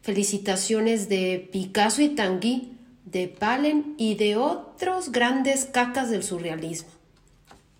Felicitaciones 0.00 1.10
de 1.10 1.46
Picasso 1.52 2.00
y 2.00 2.08
Tanguy, 2.08 2.72
de 3.04 3.28
Palen 3.28 3.96
y 3.98 4.14
de 4.14 4.36
otros 4.36 5.12
grandes 5.12 5.66
cacas 5.66 6.08
del 6.08 6.22
surrealismo. 6.22 6.88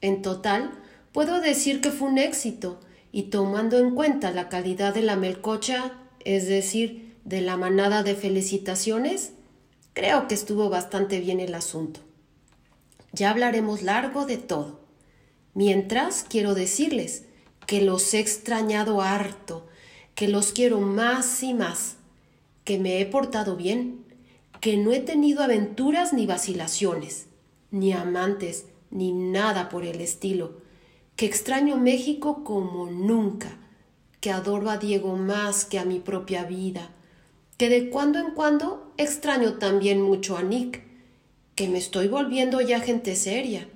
En 0.02 0.20
total, 0.20 0.70
puedo 1.12 1.40
decir 1.40 1.80
que 1.80 1.92
fue 1.92 2.08
un 2.08 2.18
éxito, 2.18 2.78
y 3.14 3.30
tomando 3.30 3.78
en 3.78 3.94
cuenta 3.94 4.32
la 4.32 4.48
calidad 4.48 4.92
de 4.92 5.02
la 5.02 5.14
melcocha, 5.14 5.92
es 6.24 6.48
decir, 6.48 7.14
de 7.24 7.42
la 7.42 7.56
manada 7.56 8.02
de 8.02 8.16
felicitaciones, 8.16 9.34
creo 9.92 10.26
que 10.26 10.34
estuvo 10.34 10.68
bastante 10.68 11.20
bien 11.20 11.38
el 11.38 11.54
asunto. 11.54 12.00
Ya 13.12 13.30
hablaremos 13.30 13.82
largo 13.82 14.26
de 14.26 14.36
todo. 14.36 14.80
Mientras 15.54 16.26
quiero 16.28 16.56
decirles 16.56 17.26
que 17.68 17.82
los 17.82 18.12
he 18.14 18.18
extrañado 18.18 19.00
harto, 19.00 19.68
que 20.16 20.26
los 20.26 20.50
quiero 20.50 20.80
más 20.80 21.40
y 21.44 21.54
más, 21.54 21.98
que 22.64 22.80
me 22.80 23.00
he 23.00 23.06
portado 23.06 23.54
bien, 23.54 24.04
que 24.60 24.76
no 24.76 24.90
he 24.90 24.98
tenido 24.98 25.44
aventuras 25.44 26.12
ni 26.12 26.26
vacilaciones, 26.26 27.26
ni 27.70 27.92
amantes, 27.92 28.66
ni 28.90 29.12
nada 29.12 29.68
por 29.68 29.84
el 29.84 30.00
estilo, 30.00 30.63
que 31.16 31.26
extraño 31.26 31.76
México 31.76 32.42
como 32.44 32.86
nunca, 32.86 33.56
que 34.20 34.30
adoro 34.30 34.70
a 34.70 34.78
Diego 34.78 35.16
más 35.16 35.64
que 35.64 35.78
a 35.78 35.84
mi 35.84 36.00
propia 36.00 36.44
vida, 36.44 36.90
que 37.56 37.68
de 37.68 37.90
cuando 37.90 38.18
en 38.18 38.32
cuando 38.32 38.92
extraño 38.96 39.54
también 39.54 40.00
mucho 40.02 40.36
a 40.36 40.42
Nick, 40.42 40.82
que 41.54 41.68
me 41.68 41.78
estoy 41.78 42.08
volviendo 42.08 42.60
ya 42.60 42.80
gente 42.80 43.14
seria, 43.14 43.68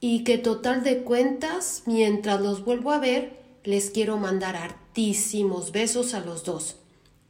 y 0.00 0.24
que 0.24 0.38
total 0.38 0.82
de 0.82 1.02
cuentas, 1.02 1.82
mientras 1.86 2.40
los 2.40 2.64
vuelvo 2.64 2.90
a 2.90 2.98
ver, 2.98 3.38
les 3.62 3.90
quiero 3.90 4.16
mandar 4.16 4.56
hartísimos 4.56 5.72
besos 5.72 6.14
a 6.14 6.20
los 6.20 6.44
dos. 6.44 6.76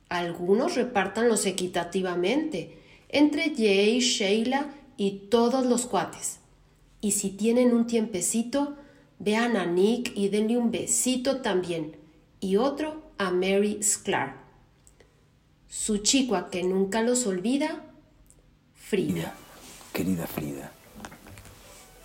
Algunos 0.09 0.77
repártanlos 0.77 1.45
equitativamente, 1.47 2.79
entre 3.09 3.55
Jay, 3.55 3.99
Sheila 3.99 4.73
y 4.97 5.29
todos 5.31 5.67
los 5.67 5.87
cuates. 5.87 6.39
Y 7.01 7.13
si 7.13 7.31
tienen 7.31 7.75
un 7.75 7.87
tiempecito, 7.87 8.77
vean 9.21 9.57
a 9.57 9.65
Nick 9.67 10.13
y 10.17 10.29
denle 10.29 10.59
un 10.59 10.73
besito 10.73 11.41
también, 11.41 11.97
y 12.41 12.57
otro 12.57 13.13
a 13.19 13.31
Mary 13.31 13.81
Sklar 13.83 14.41
su 15.71 15.99
chicua 15.99 16.51
que 16.51 16.65
nunca 16.65 17.01
los 17.01 17.27
olvida, 17.27 17.85
Frida. 18.75 19.33
querida 19.93 20.27
Frida, 20.27 20.73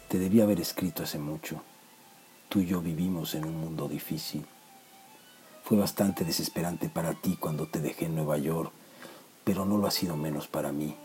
te 0.07 0.19
debía 0.19 0.43
haber 0.43 0.59
escrito 0.59 1.01
hace 1.01 1.17
mucho. 1.17 1.63
Tú 2.47 2.59
y 2.59 2.67
yo 2.67 2.79
vivimos 2.79 3.33
en 3.33 3.43
un 3.43 3.59
mundo 3.59 3.87
difícil. 3.87 4.45
Fue 5.63 5.77
bastante 5.77 6.23
desesperante 6.23 6.89
para 6.89 7.15
ti 7.15 7.37
cuando 7.39 7.65
te 7.65 7.81
dejé 7.81 8.05
en 8.05 8.15
Nueva 8.15 8.37
York, 8.37 8.71
pero 9.43 9.65
no 9.65 9.79
lo 9.79 9.87
ha 9.87 9.91
sido 9.91 10.15
menos 10.15 10.47
para 10.47 10.71
mí. 10.71 10.95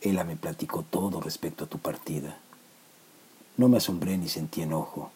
Ella 0.00 0.22
me 0.22 0.36
platicó 0.36 0.84
todo 0.84 1.20
respecto 1.20 1.64
a 1.64 1.68
tu 1.68 1.78
partida. 1.78 2.38
No 3.56 3.68
me 3.68 3.78
asombré 3.78 4.18
ni 4.18 4.28
sentí 4.28 4.62
enojo. 4.62 5.10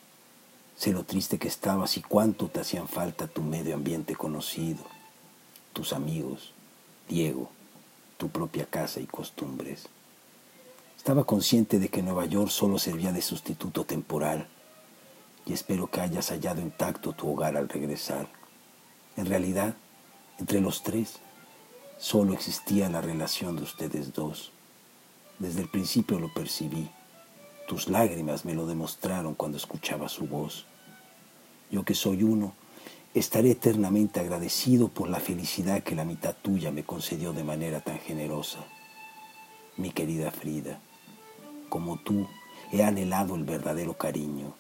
Sé 0.76 0.92
lo 0.92 1.04
triste 1.04 1.38
que 1.38 1.48
estabas 1.48 1.96
y 1.96 2.02
cuánto 2.02 2.48
te 2.48 2.60
hacían 2.60 2.88
falta 2.88 3.26
tu 3.28 3.42
medio 3.42 3.74
ambiente 3.74 4.14
conocido 4.14 4.84
tus 5.76 5.92
amigos, 5.92 6.54
Diego, 7.06 7.50
tu 8.16 8.30
propia 8.30 8.64
casa 8.64 8.98
y 8.98 9.06
costumbres. 9.06 9.90
Estaba 10.96 11.24
consciente 11.24 11.78
de 11.78 11.90
que 11.90 12.00
Nueva 12.02 12.24
York 12.24 12.48
solo 12.48 12.78
servía 12.78 13.12
de 13.12 13.20
sustituto 13.20 13.84
temporal 13.84 14.48
y 15.44 15.52
espero 15.52 15.88
que 15.88 16.00
hayas 16.00 16.30
hallado 16.30 16.62
intacto 16.62 17.12
tu 17.12 17.30
hogar 17.30 17.58
al 17.58 17.68
regresar. 17.68 18.26
En 19.18 19.26
realidad, 19.26 19.74
entre 20.38 20.62
los 20.62 20.82
tres, 20.82 21.16
solo 21.98 22.32
existía 22.32 22.88
la 22.88 23.02
relación 23.02 23.56
de 23.56 23.64
ustedes 23.64 24.14
dos. 24.14 24.52
Desde 25.38 25.60
el 25.60 25.68
principio 25.68 26.18
lo 26.18 26.32
percibí. 26.32 26.90
Tus 27.66 27.88
lágrimas 27.88 28.44
me 28.44 28.54
lo 28.54 28.66
demostraron 28.66 29.35
cuando 29.35 29.58
escuchaba 29.58 30.08
su 30.08 30.26
voz. 30.26 30.66
Yo 31.70 31.85
que 31.85 31.94
soy 31.94 32.23
uno, 32.23 32.54
Estaré 33.16 33.52
eternamente 33.52 34.20
agradecido 34.20 34.88
por 34.88 35.08
la 35.08 35.20
felicidad 35.20 35.82
que 35.82 35.94
la 35.94 36.04
mitad 36.04 36.37
tuya 36.42 36.70
me 36.70 36.85
concedió 36.85 37.32
de 37.32 37.44
manera 37.44 37.80
tan 37.80 37.99
generosa. 37.99 38.58
Mi 39.78 39.90
querida 39.90 40.30
Frida, 40.30 40.80
como 41.70 41.96
tú, 41.96 42.28
he 42.73 42.85
anhelado 42.85 43.35
el 43.35 43.44
verdadero 43.44 43.94
cariño. 43.94 44.52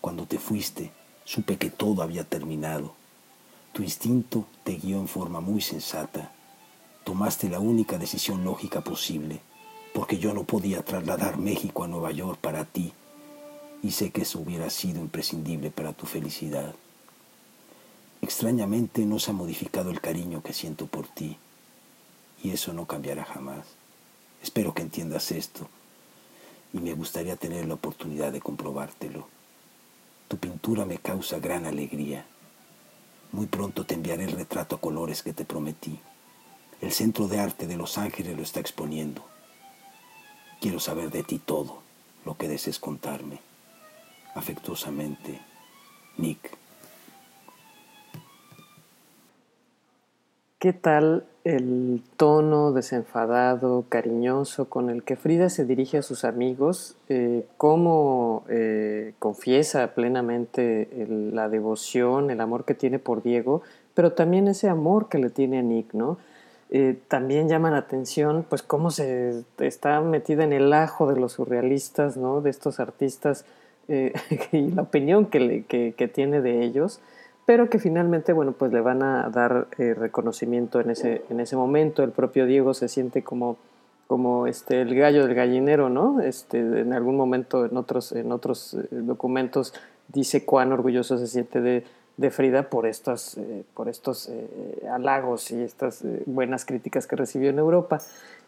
Cuando 0.00 0.24
te 0.24 0.38
fuiste, 0.38 0.90
supe 1.26 1.58
que 1.58 1.68
todo 1.68 2.02
había 2.02 2.24
terminado. 2.24 2.94
Tu 3.74 3.82
instinto 3.82 4.46
te 4.64 4.76
guió 4.76 4.96
en 4.96 5.06
forma 5.06 5.42
muy 5.42 5.60
sensata. 5.60 6.32
Tomaste 7.04 7.50
la 7.50 7.60
única 7.60 7.98
decisión 7.98 8.42
lógica 8.42 8.80
posible, 8.80 9.42
porque 9.94 10.18
yo 10.18 10.34
no 10.34 10.44
podía 10.44 10.82
trasladar 10.84 11.38
México 11.38 11.84
a 11.84 11.88
Nueva 11.88 12.12
York 12.12 12.38
para 12.40 12.64
ti, 12.64 12.92
y 13.82 13.92
sé 13.92 14.10
que 14.10 14.22
eso 14.22 14.40
hubiera 14.40 14.70
sido 14.70 15.00
imprescindible 15.00 15.70
para 15.70 15.92
tu 15.92 16.06
felicidad. 16.06 16.74
Extrañamente 18.22 19.06
no 19.06 19.18
se 19.18 19.30
ha 19.30 19.34
modificado 19.34 19.90
el 19.90 20.00
cariño 20.00 20.42
que 20.42 20.52
siento 20.52 20.86
por 20.86 21.08
ti 21.08 21.38
y 22.42 22.50
eso 22.50 22.72
no 22.72 22.86
cambiará 22.86 23.24
jamás. 23.24 23.66
Espero 24.42 24.74
que 24.74 24.82
entiendas 24.82 25.30
esto 25.32 25.68
y 26.72 26.78
me 26.78 26.94
gustaría 26.94 27.36
tener 27.36 27.66
la 27.66 27.74
oportunidad 27.74 28.32
de 28.32 28.40
comprobártelo. 28.40 29.26
Tu 30.28 30.36
pintura 30.36 30.84
me 30.84 30.98
causa 30.98 31.38
gran 31.38 31.66
alegría. 31.66 32.24
Muy 33.32 33.46
pronto 33.46 33.84
te 33.84 33.94
enviaré 33.94 34.24
el 34.24 34.32
retrato 34.32 34.76
a 34.76 34.80
colores 34.80 35.22
que 35.22 35.32
te 35.32 35.44
prometí. 35.44 35.98
El 36.80 36.92
Centro 36.92 37.26
de 37.26 37.38
Arte 37.38 37.66
de 37.66 37.76
Los 37.76 37.98
Ángeles 37.98 38.36
lo 38.36 38.42
está 38.42 38.60
exponiendo. 38.60 39.24
Quiero 40.60 40.78
saber 40.78 41.10
de 41.10 41.22
ti 41.22 41.38
todo 41.38 41.78
lo 42.24 42.36
que 42.36 42.48
desees 42.48 42.78
contarme. 42.78 43.40
Afectuosamente, 44.34 45.40
Nick. 46.18 46.56
¿Qué 50.58 50.74
tal 50.74 51.24
el 51.44 52.02
tono 52.18 52.72
desenfadado, 52.72 53.86
cariñoso 53.88 54.66
con 54.66 54.90
el 54.90 55.02
que 55.02 55.16
Frida 55.16 55.48
se 55.48 55.64
dirige 55.64 55.96
a 55.96 56.02
sus 56.02 56.24
amigos, 56.24 56.96
eh, 57.08 57.46
cómo 57.56 58.44
eh, 58.50 59.14
confiesa 59.18 59.94
plenamente 59.94 61.06
la 61.08 61.48
devoción, 61.48 62.30
el 62.30 62.42
amor 62.42 62.66
que 62.66 62.74
tiene 62.74 62.98
por 62.98 63.22
Diego, 63.22 63.62
pero 63.94 64.12
también 64.12 64.48
ese 64.48 64.68
amor 64.68 65.08
que 65.08 65.18
le 65.18 65.30
tiene 65.30 65.58
a 65.58 65.62
Nick, 65.62 65.94
¿no? 65.94 66.18
Eh, 66.70 66.96
también 67.08 67.48
llama 67.48 67.70
la 67.70 67.78
atención, 67.78 68.46
pues, 68.48 68.62
cómo 68.62 68.90
se 68.90 69.44
está 69.58 70.00
metida 70.00 70.44
en 70.44 70.52
el 70.52 70.72
ajo 70.72 71.12
de 71.12 71.18
los 71.18 71.32
surrealistas, 71.32 72.16
¿no? 72.16 72.40
De 72.40 72.50
estos 72.50 72.80
artistas 72.80 73.44
y 74.52 74.70
la 74.70 74.82
opinión 74.82 75.26
que, 75.26 75.64
que 75.66 76.08
tiene 76.08 76.40
de 76.40 76.62
ellos 76.62 77.00
pero 77.50 77.68
que 77.68 77.80
finalmente, 77.80 78.32
bueno, 78.32 78.52
pues 78.52 78.72
le 78.72 78.80
van 78.80 79.02
a 79.02 79.28
dar 79.28 79.66
eh, 79.76 79.92
reconocimiento 79.94 80.78
en 80.78 80.90
ese, 80.90 81.22
en 81.30 81.40
ese 81.40 81.56
momento. 81.56 82.04
El 82.04 82.12
propio 82.12 82.46
Diego 82.46 82.74
se 82.74 82.86
siente 82.86 83.24
como, 83.24 83.56
como 84.06 84.46
este, 84.46 84.82
el 84.82 84.94
gallo 84.94 85.26
del 85.26 85.34
gallinero, 85.34 85.88
¿no? 85.88 86.20
Este, 86.20 86.60
en 86.60 86.92
algún 86.92 87.16
momento 87.16 87.64
en 87.64 87.76
otros, 87.76 88.12
en 88.12 88.30
otros 88.30 88.74
eh, 88.74 88.86
documentos 88.90 89.74
dice 90.06 90.44
cuán 90.44 90.70
orgulloso 90.70 91.18
se 91.18 91.26
siente 91.26 91.60
de, 91.60 91.82
de 92.16 92.30
Frida 92.30 92.68
por 92.70 92.86
estos, 92.86 93.38
eh, 93.38 93.64
por 93.74 93.88
estos 93.88 94.30
halagos 94.90 95.50
y 95.50 95.62
estas 95.62 96.04
buenas 96.26 96.64
críticas 96.64 97.06
que 97.06 97.16
recibió 97.16 97.50
en 97.50 97.58
Europa. 97.58 97.98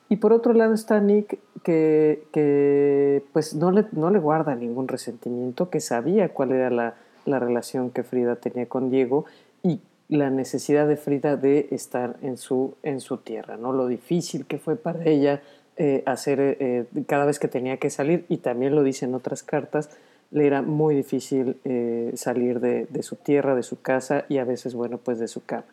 Y 0.08 0.16
por 0.16 0.32
otro 0.32 0.52
lado 0.52 0.74
está 0.74 1.00
Nick, 1.00 1.38
que, 1.62 2.24
que 2.32 3.24
pues 3.32 3.54
no 3.54 3.70
le, 3.70 3.86
no 3.92 4.10
le 4.10 4.18
guarda 4.18 4.54
ningún 4.54 4.88
resentimiento, 4.88 5.70
que 5.70 5.80
sabía 5.80 6.28
cuál 6.28 6.52
era 6.52 6.70
la 6.70 6.94
la 7.24 7.38
relación 7.38 7.90
que 7.90 8.02
Frida 8.02 8.36
tenía 8.36 8.66
con 8.66 8.90
Diego 8.90 9.24
y 9.62 9.80
la 10.08 10.30
necesidad 10.30 10.86
de 10.88 10.96
Frida 10.96 11.36
de 11.36 11.68
estar 11.70 12.16
en 12.22 12.36
su, 12.36 12.74
en 12.82 13.00
su 13.00 13.18
tierra, 13.18 13.56
¿no? 13.56 13.72
Lo 13.72 13.86
difícil 13.86 14.46
que 14.46 14.58
fue 14.58 14.76
para 14.76 15.04
ella 15.04 15.42
eh, 15.76 16.02
hacer 16.04 16.38
eh, 16.40 16.84
cada 17.06 17.24
vez 17.24 17.38
que 17.38 17.48
tenía 17.48 17.78
que 17.78 17.90
salir, 17.90 18.26
y 18.28 18.38
también 18.38 18.74
lo 18.74 18.82
dice 18.82 19.06
en 19.06 19.14
otras 19.14 19.42
cartas, 19.42 19.90
le 20.32 20.46
era 20.46 20.62
muy 20.62 20.94
difícil 20.94 21.60
eh, 21.64 22.12
salir 22.16 22.60
de, 22.60 23.02
su 23.02 23.16
tierra, 23.16 23.54
de 23.54 23.62
su 23.62 23.80
casa 23.80 24.24
y 24.28 24.38
a 24.38 24.44
veces, 24.44 24.74
bueno, 24.74 24.98
pues 24.98 25.18
de 25.18 25.28
su 25.28 25.44
cama. 25.44 25.66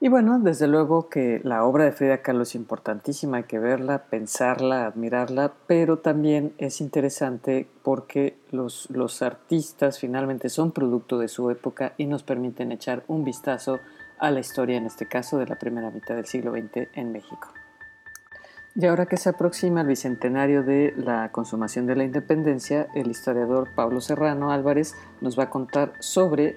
Y 0.00 0.08
bueno, 0.08 0.38
desde 0.40 0.66
luego 0.66 1.08
que 1.08 1.40
la 1.44 1.64
obra 1.64 1.84
de 1.84 1.92
Frida 1.92 2.20
Kahlo 2.20 2.42
es 2.42 2.54
importantísima, 2.54 3.38
hay 3.38 3.44
que 3.44 3.58
verla, 3.58 4.04
pensarla, 4.10 4.84
admirarla, 4.84 5.54
pero 5.66 6.00
también 6.00 6.52
es 6.58 6.80
interesante 6.80 7.66
porque 7.82 8.36
los 8.50 9.22
artistas 9.22 9.98
finalmente 9.98 10.50
son 10.50 10.72
producto 10.72 11.18
de 11.18 11.28
su 11.28 11.48
época 11.50 11.94
y 11.96 12.06
nos 12.06 12.22
permiten 12.22 12.72
echar 12.72 13.04
un 13.06 13.24
vistazo 13.24 13.78
a 14.18 14.30
la 14.30 14.40
historia, 14.40 14.76
en 14.76 14.86
este 14.86 15.06
caso, 15.06 15.38
de 15.38 15.46
la 15.46 15.58
primera 15.58 15.90
mitad 15.90 16.16
del 16.16 16.26
siglo 16.26 16.52
XX 16.52 16.88
en 16.94 17.12
México. 17.12 17.48
Y 18.76 18.86
ahora 18.86 19.06
que 19.06 19.16
se 19.16 19.28
aproxima 19.28 19.82
el 19.82 19.86
bicentenario 19.86 20.64
de 20.64 20.94
la 20.96 21.30
consumación 21.30 21.86
de 21.86 21.94
la 21.94 22.02
independencia, 22.02 22.88
el 22.96 23.08
historiador 23.08 23.68
Pablo 23.76 24.00
Serrano 24.00 24.50
Álvarez 24.50 24.96
nos 25.20 25.38
va 25.38 25.44
a 25.44 25.50
contar 25.50 25.92
sobre 26.00 26.56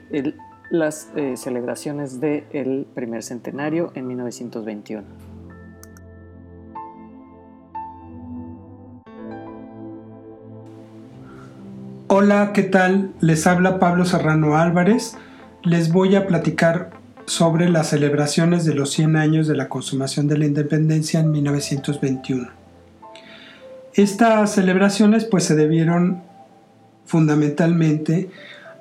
las 0.72 1.12
eh, 1.16 1.38
celebraciones 1.38 2.20
del 2.20 2.88
primer 2.96 3.22
centenario 3.22 3.92
en 3.94 4.08
1921. 4.08 5.04
Hola, 12.08 12.52
¿qué 12.52 12.64
tal? 12.64 13.14
Les 13.20 13.46
habla 13.46 13.78
Pablo 13.78 14.06
Serrano 14.06 14.58
Álvarez. 14.58 15.16
Les 15.62 15.92
voy 15.92 16.16
a 16.16 16.26
platicar 16.26 16.97
sobre 17.28 17.70
las 17.70 17.90
celebraciones 17.90 18.64
de 18.64 18.74
los 18.74 18.92
100 18.92 19.18
años 19.18 19.48
de 19.48 19.56
la 19.56 19.68
consumación 19.68 20.28
de 20.28 20.38
la 20.38 20.46
independencia 20.46 21.20
en 21.20 21.30
1921. 21.32 22.50
Estas 23.94 24.54
celebraciones 24.54 25.26
pues 25.26 25.44
se 25.44 25.56
debieron 25.56 26.24
fundamentalmente 27.06 28.30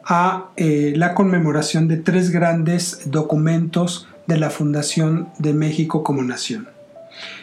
a 0.04 0.50
eh, 0.56 0.92
la 0.96 1.14
conmemoración 1.14 1.88
de 1.88 1.96
tres 1.96 2.30
grandes 2.30 3.10
documentos 3.10 4.08
de 4.28 4.38
la 4.38 4.50
fundación 4.50 5.28
de 5.38 5.52
México 5.52 6.04
como 6.04 6.22
nación. 6.22 6.68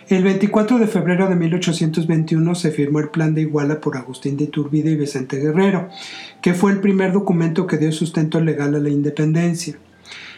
El 0.07 0.23
24 0.23 0.77
de 0.77 0.87
febrero 0.87 1.27
de 1.27 1.35
1821 1.35 2.55
se 2.55 2.71
firmó 2.71 2.99
el 2.99 3.09
Plan 3.09 3.33
de 3.33 3.41
Iguala 3.41 3.81
por 3.81 3.97
Agustín 3.97 4.37
de 4.37 4.45
Iturbide 4.45 4.91
y 4.91 4.95
Vicente 4.95 5.37
Guerrero, 5.37 5.89
que 6.41 6.53
fue 6.53 6.71
el 6.71 6.79
primer 6.79 7.11
documento 7.11 7.67
que 7.67 7.77
dio 7.77 7.91
sustento 7.91 8.39
legal 8.39 8.75
a 8.75 8.79
la 8.79 8.89
independencia. 8.89 9.75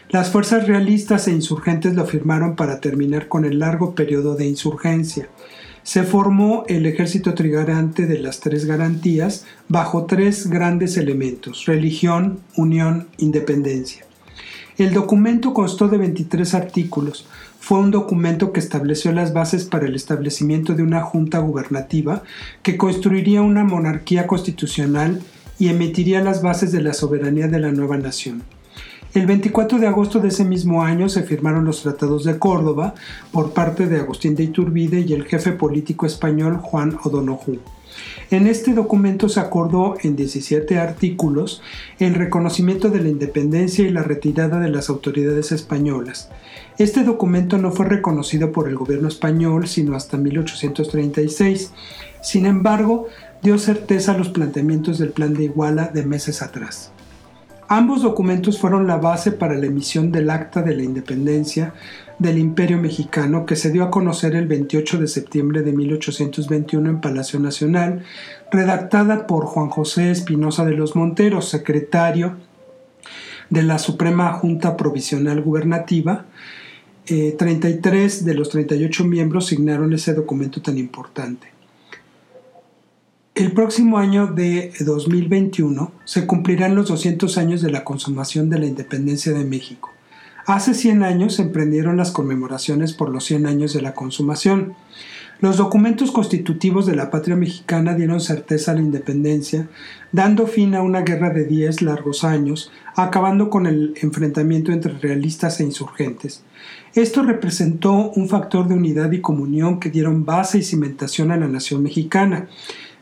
Las 0.09 0.29
fuerzas 0.29 0.67
realistas 0.67 1.27
e 1.27 1.31
insurgentes 1.31 1.95
lo 1.95 2.05
firmaron 2.05 2.55
para 2.55 2.79
terminar 2.79 3.27
con 3.27 3.43
el 3.43 3.59
largo 3.59 3.95
periodo 3.95 4.35
de 4.35 4.45
insurgencia, 4.45 5.29
se 5.85 6.03
formó 6.03 6.63
el 6.67 6.87
ejército 6.87 7.35
trigarante 7.35 8.07
de 8.07 8.17
las 8.17 8.39
tres 8.39 8.65
garantías 8.65 9.45
bajo 9.67 10.05
tres 10.05 10.47
grandes 10.47 10.97
elementos, 10.97 11.65
religión, 11.65 12.39
unión, 12.55 13.07
independencia. 13.17 14.03
El 14.77 14.93
documento 14.93 15.53
constó 15.53 15.87
de 15.87 15.99
23 15.99 16.55
artículos. 16.55 17.27
Fue 17.59 17.77
un 17.79 17.91
documento 17.91 18.51
que 18.51 18.59
estableció 18.59 19.11
las 19.11 19.31
bases 19.31 19.65
para 19.65 19.85
el 19.85 19.95
establecimiento 19.95 20.73
de 20.73 20.81
una 20.83 21.01
junta 21.01 21.37
gubernativa 21.37 22.23
que 22.63 22.77
construiría 22.77 23.43
una 23.43 23.63
monarquía 23.63 24.27
constitucional 24.27 25.21
y 25.59 25.69
emitiría 25.69 26.21
las 26.21 26.41
bases 26.41 26.71
de 26.71 26.81
la 26.81 26.93
soberanía 26.93 27.47
de 27.47 27.59
la 27.59 27.71
nueva 27.71 27.97
nación. 27.97 28.43
El 29.15 29.27
24 29.27 29.79
de 29.79 29.87
agosto 29.87 30.19
de 30.19 30.27
ese 30.27 30.43
mismo 30.43 30.83
año 30.83 31.07
se 31.07 31.23
firmaron 31.23 31.63
los 31.63 31.83
tratados 31.83 32.25
de 32.25 32.37
Córdoba 32.37 32.95
por 33.31 33.53
parte 33.53 33.87
de 33.87 34.01
Agustín 34.01 34.35
de 34.35 34.43
Iturbide 34.43 35.05
y 35.07 35.13
el 35.13 35.23
jefe 35.23 35.53
político 35.53 36.05
español 36.05 36.57
Juan 36.57 36.97
O'Donoghue. 37.01 37.61
En 38.29 38.45
este 38.45 38.73
documento 38.73 39.29
se 39.29 39.39
acordó 39.39 39.95
en 40.03 40.17
17 40.17 40.79
artículos 40.79 41.61
el 41.97 42.13
reconocimiento 42.13 42.89
de 42.89 42.99
la 42.99 43.07
independencia 43.07 43.87
y 43.87 43.89
la 43.89 44.03
retirada 44.03 44.59
de 44.59 44.67
las 44.67 44.89
autoridades 44.89 45.53
españolas. 45.53 46.29
Este 46.77 47.05
documento 47.05 47.57
no 47.57 47.71
fue 47.71 47.85
reconocido 47.85 48.51
por 48.51 48.67
el 48.67 48.75
gobierno 48.75 49.07
español 49.07 49.69
sino 49.69 49.95
hasta 49.95 50.17
1836. 50.17 51.71
Sin 52.21 52.45
embargo, 52.45 53.07
dio 53.41 53.57
certeza 53.59 54.11
a 54.11 54.17
los 54.17 54.27
planteamientos 54.27 54.99
del 54.99 55.11
Plan 55.11 55.33
de 55.33 55.45
Iguala 55.45 55.87
de 55.87 56.05
meses 56.05 56.41
atrás. 56.41 56.91
Ambos 57.67 58.03
documentos 58.03 58.59
fueron 58.59 58.85
la 58.85 58.97
base 58.97 59.31
para 59.31 59.55
la 59.55 59.65
emisión 59.65 60.11
del 60.11 60.29
Acta 60.29 60.61
de 60.61 60.75
la 60.75 60.83
Independencia 60.83 61.73
del 62.19 62.37
Imperio 62.37 62.77
Mexicano 62.77 63.45
que 63.45 63.55
se 63.55 63.71
dio 63.71 63.83
a 63.83 63.89
conocer 63.89 64.35
el 64.35 64.47
28 64.47 64.99
de 64.99 65.07
septiembre 65.07 65.63
de 65.63 65.73
1821 65.73 66.89
en 66.89 67.01
Palacio 67.01 67.39
Nacional, 67.39 68.03
redactada 68.51 69.25
por 69.25 69.45
Juan 69.45 69.69
José 69.69 70.11
Espinosa 70.11 70.63
de 70.63 70.73
los 70.73 70.95
Monteros, 70.95 71.49
secretario 71.49 72.35
de 73.49 73.63
la 73.63 73.79
Suprema 73.79 74.31
Junta 74.33 74.77
Provisional 74.77 75.41
Gubernativa. 75.41 76.25
33 77.05 78.21
eh, 78.21 78.25
de 78.25 78.33
los 78.35 78.49
38 78.49 79.05
miembros 79.05 79.47
signaron 79.47 79.91
ese 79.93 80.13
documento 80.13 80.61
tan 80.61 80.77
importante. 80.77 81.54
El 83.35 83.51
próximo 83.51 83.97
año 83.97 84.27
de 84.27 84.71
2021 84.79 85.91
se 86.05 86.25
cumplirán 86.25 86.73
los 86.73 86.87
200 86.87 87.37
años 87.37 87.61
de 87.61 87.69
la 87.69 87.83
consumación 87.83 88.49
de 88.49 88.59
la 88.59 88.65
independencia 88.65 89.33
de 89.33 89.43
México. 89.43 89.91
Hace 90.45 90.73
100 90.73 91.03
años 91.03 91.35
se 91.35 91.41
emprendieron 91.41 91.97
las 91.97 92.11
conmemoraciones 92.11 92.93
por 92.93 93.09
los 93.09 93.25
100 93.25 93.45
años 93.45 93.73
de 93.73 93.81
la 93.81 93.93
consumación. 93.93 94.75
Los 95.41 95.57
documentos 95.57 96.11
constitutivos 96.11 96.85
de 96.85 96.95
la 96.95 97.11
patria 97.11 97.35
mexicana 97.35 97.93
dieron 97.93 98.21
certeza 98.21 98.71
a 98.71 98.75
la 98.75 98.79
independencia, 98.79 99.67
dando 100.13 100.47
fin 100.47 100.73
a 100.73 100.81
una 100.81 101.01
guerra 101.01 101.29
de 101.29 101.43
10 101.43 101.81
largos 101.81 102.23
años, 102.23 102.71
acabando 102.95 103.49
con 103.49 103.65
el 103.65 103.95
enfrentamiento 104.01 104.71
entre 104.71 104.97
realistas 104.97 105.59
e 105.59 105.65
insurgentes. 105.65 106.41
Esto 106.93 107.21
representó 107.21 108.11
un 108.15 108.29
factor 108.29 108.69
de 108.69 108.75
unidad 108.75 109.11
y 109.11 109.19
comunión 109.19 109.81
que 109.81 109.89
dieron 109.89 110.23
base 110.23 110.59
y 110.59 110.63
cimentación 110.63 111.31
a 111.31 111.37
la 111.37 111.49
nación 111.49 111.83
mexicana. 111.83 112.47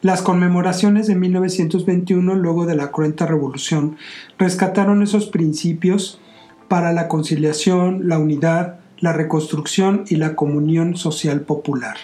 Las 0.03 0.21
conmemoraciones 0.21 1.07
de 1.07 1.15
1921, 1.15 2.35
luego 2.35 2.65
de 2.65 2.75
la 2.75 2.91
cruenta 2.91 3.25
revolución, 3.25 3.95
rescataron 4.37 5.01
esos 5.01 5.27
principios 5.27 6.19
para 6.67 6.91
la 6.91 7.07
conciliación, 7.07 8.09
la 8.09 8.19
unidad, 8.19 8.81
la 8.99 9.13
reconstrucción 9.13 10.03
y 10.09 10.17
la 10.17 10.35
comunión 10.35 10.97
social 10.97 11.39
popular. 11.41 11.95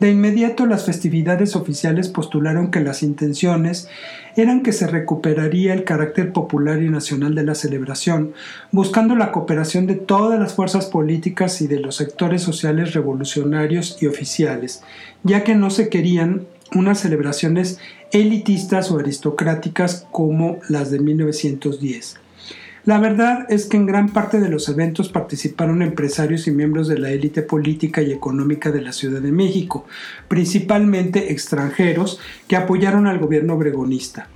De 0.00 0.10
inmediato 0.10 0.64
las 0.64 0.86
festividades 0.86 1.54
oficiales 1.54 2.08
postularon 2.08 2.70
que 2.70 2.80
las 2.80 3.02
intenciones 3.02 3.86
eran 4.34 4.62
que 4.62 4.72
se 4.72 4.86
recuperaría 4.86 5.74
el 5.74 5.84
carácter 5.84 6.32
popular 6.32 6.82
y 6.82 6.88
nacional 6.88 7.34
de 7.34 7.44
la 7.44 7.54
celebración, 7.54 8.32
buscando 8.70 9.14
la 9.14 9.30
cooperación 9.30 9.86
de 9.86 9.96
todas 9.96 10.40
las 10.40 10.54
fuerzas 10.54 10.86
políticas 10.86 11.60
y 11.60 11.66
de 11.66 11.80
los 11.80 11.96
sectores 11.96 12.40
sociales 12.40 12.94
revolucionarios 12.94 13.98
y 14.00 14.06
oficiales, 14.06 14.82
ya 15.22 15.44
que 15.44 15.54
no 15.54 15.68
se 15.68 15.90
querían 15.90 16.46
unas 16.74 17.00
celebraciones 17.00 17.78
elitistas 18.10 18.90
o 18.90 18.98
aristocráticas 18.98 20.06
como 20.10 20.58
las 20.68 20.90
de 20.90 21.00
1910. 21.00 22.16
La 22.84 22.98
verdad 22.98 23.46
es 23.48 23.66
que 23.66 23.76
en 23.76 23.86
gran 23.86 24.08
parte 24.08 24.40
de 24.40 24.48
los 24.48 24.68
eventos 24.68 25.08
participaron 25.08 25.82
empresarios 25.82 26.48
y 26.48 26.50
miembros 26.50 26.88
de 26.88 26.98
la 26.98 27.10
élite 27.10 27.42
política 27.42 28.02
y 28.02 28.10
económica 28.10 28.72
de 28.72 28.82
la 28.82 28.92
Ciudad 28.92 29.20
de 29.20 29.30
México, 29.30 29.86
principalmente 30.26 31.30
extranjeros 31.30 32.18
que 32.48 32.56
apoyaron 32.56 33.06
al 33.06 33.20
gobierno 33.20 33.54
obregonista. 33.54 34.28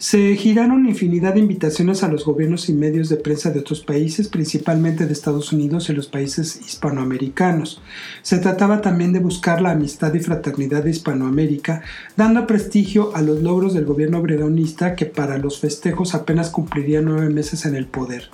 Se 0.00 0.34
giraron 0.34 0.88
infinidad 0.88 1.34
de 1.34 1.40
invitaciones 1.40 2.02
a 2.02 2.08
los 2.08 2.24
gobiernos 2.24 2.70
y 2.70 2.72
medios 2.72 3.10
de 3.10 3.18
prensa 3.18 3.50
de 3.50 3.60
otros 3.60 3.82
países, 3.82 4.28
principalmente 4.28 5.04
de 5.04 5.12
Estados 5.12 5.52
Unidos 5.52 5.90
y 5.90 5.92
los 5.92 6.06
países 6.06 6.58
hispanoamericanos. 6.64 7.82
Se 8.22 8.38
trataba 8.38 8.80
también 8.80 9.12
de 9.12 9.18
buscar 9.18 9.60
la 9.60 9.72
amistad 9.72 10.14
y 10.14 10.20
fraternidad 10.20 10.84
de 10.84 10.90
Hispanoamérica, 10.92 11.82
dando 12.16 12.46
prestigio 12.46 13.14
a 13.14 13.20
los 13.20 13.42
logros 13.42 13.74
del 13.74 13.84
gobierno 13.84 14.20
obregonista 14.20 14.96
que 14.96 15.04
para 15.04 15.36
los 15.36 15.60
festejos 15.60 16.14
apenas 16.14 16.48
cumpliría 16.48 17.02
nueve 17.02 17.28
meses 17.28 17.66
en 17.66 17.74
el 17.74 17.84
poder. 17.84 18.30